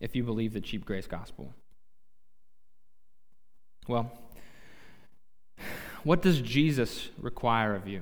if 0.00 0.16
you 0.16 0.24
believe 0.24 0.54
the 0.54 0.62
cheap 0.62 0.86
grace 0.86 1.06
gospel? 1.06 1.52
Well, 3.86 4.10
what 6.04 6.22
does 6.22 6.40
Jesus 6.40 7.10
require 7.18 7.74
of 7.74 7.86
you? 7.86 8.00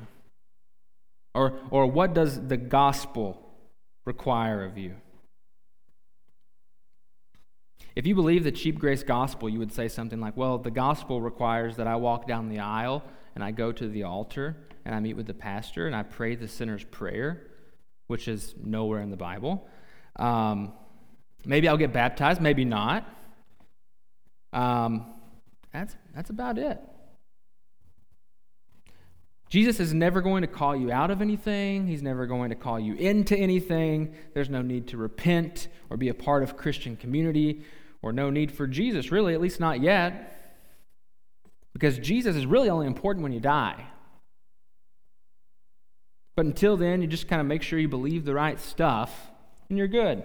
Or, 1.34 1.58
or 1.70 1.88
what 1.88 2.14
does 2.14 2.46
the 2.46 2.56
gospel 2.56 3.42
require 4.04 4.64
of 4.64 4.78
you? 4.78 4.94
If 8.00 8.06
you 8.06 8.14
believe 8.14 8.44
the 8.44 8.50
cheap 8.50 8.78
grace 8.78 9.02
gospel, 9.02 9.46
you 9.46 9.58
would 9.58 9.74
say 9.74 9.86
something 9.86 10.20
like, 10.20 10.34
well, 10.34 10.56
the 10.56 10.70
gospel 10.70 11.20
requires 11.20 11.76
that 11.76 11.86
I 11.86 11.96
walk 11.96 12.26
down 12.26 12.48
the 12.48 12.60
aisle 12.60 13.04
and 13.34 13.44
I 13.44 13.50
go 13.50 13.72
to 13.72 13.86
the 13.86 14.04
altar 14.04 14.56
and 14.86 14.94
I 14.94 15.00
meet 15.00 15.18
with 15.18 15.26
the 15.26 15.34
pastor 15.34 15.86
and 15.86 15.94
I 15.94 16.02
pray 16.02 16.34
the 16.34 16.48
sinner's 16.48 16.82
prayer, 16.82 17.50
which 18.06 18.26
is 18.26 18.54
nowhere 18.64 19.02
in 19.02 19.10
the 19.10 19.18
Bible. 19.18 19.68
Um, 20.16 20.72
maybe 21.44 21.68
I'll 21.68 21.76
get 21.76 21.92
baptized, 21.92 22.40
maybe 22.40 22.64
not. 22.64 23.06
Um, 24.54 25.12
that's, 25.70 25.94
that's 26.14 26.30
about 26.30 26.56
it. 26.56 26.80
Jesus 29.50 29.78
is 29.78 29.92
never 29.92 30.22
going 30.22 30.40
to 30.40 30.48
call 30.48 30.74
you 30.74 30.90
out 30.90 31.10
of 31.10 31.20
anything. 31.20 31.86
He's 31.86 32.02
never 32.02 32.24
going 32.24 32.48
to 32.48 32.56
call 32.56 32.80
you 32.80 32.94
into 32.94 33.36
anything. 33.36 34.14
There's 34.32 34.48
no 34.48 34.62
need 34.62 34.88
to 34.88 34.96
repent 34.96 35.68
or 35.90 35.98
be 35.98 36.08
a 36.08 36.14
part 36.14 36.42
of 36.42 36.56
Christian 36.56 36.96
community 36.96 37.62
or 38.02 38.12
no 38.12 38.30
need 38.30 38.50
for 38.52 38.66
Jesus, 38.66 39.10
really, 39.10 39.34
at 39.34 39.40
least 39.40 39.60
not 39.60 39.80
yet. 39.80 40.36
Because 41.72 41.98
Jesus 41.98 42.36
is 42.36 42.46
really 42.46 42.68
only 42.68 42.86
important 42.86 43.22
when 43.22 43.32
you 43.32 43.40
die. 43.40 43.86
But 46.36 46.46
until 46.46 46.76
then, 46.76 47.02
you 47.02 47.08
just 47.08 47.28
kind 47.28 47.40
of 47.40 47.46
make 47.46 47.62
sure 47.62 47.78
you 47.78 47.88
believe 47.88 48.24
the 48.24 48.34
right 48.34 48.58
stuff 48.58 49.30
and 49.68 49.78
you're 49.78 49.88
good. 49.88 50.22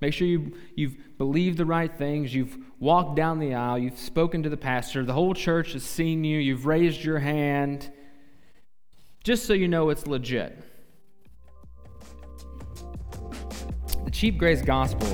Make 0.00 0.14
sure 0.14 0.26
you, 0.26 0.56
you've 0.74 0.96
believed 1.18 1.58
the 1.58 1.66
right 1.66 1.92
things. 1.92 2.34
You've 2.34 2.56
walked 2.78 3.16
down 3.16 3.38
the 3.38 3.54
aisle. 3.54 3.78
You've 3.78 3.98
spoken 3.98 4.42
to 4.42 4.48
the 4.48 4.56
pastor. 4.56 5.04
The 5.04 5.12
whole 5.12 5.34
church 5.34 5.74
has 5.74 5.82
seen 5.82 6.24
you. 6.24 6.38
You've 6.38 6.66
raised 6.66 7.04
your 7.04 7.18
hand. 7.18 7.90
Just 9.22 9.44
so 9.44 9.52
you 9.52 9.68
know 9.68 9.90
it's 9.90 10.06
legit. 10.06 10.58
The 14.10 14.16
cheap 14.16 14.38
grace 14.38 14.60
gospel 14.60 15.06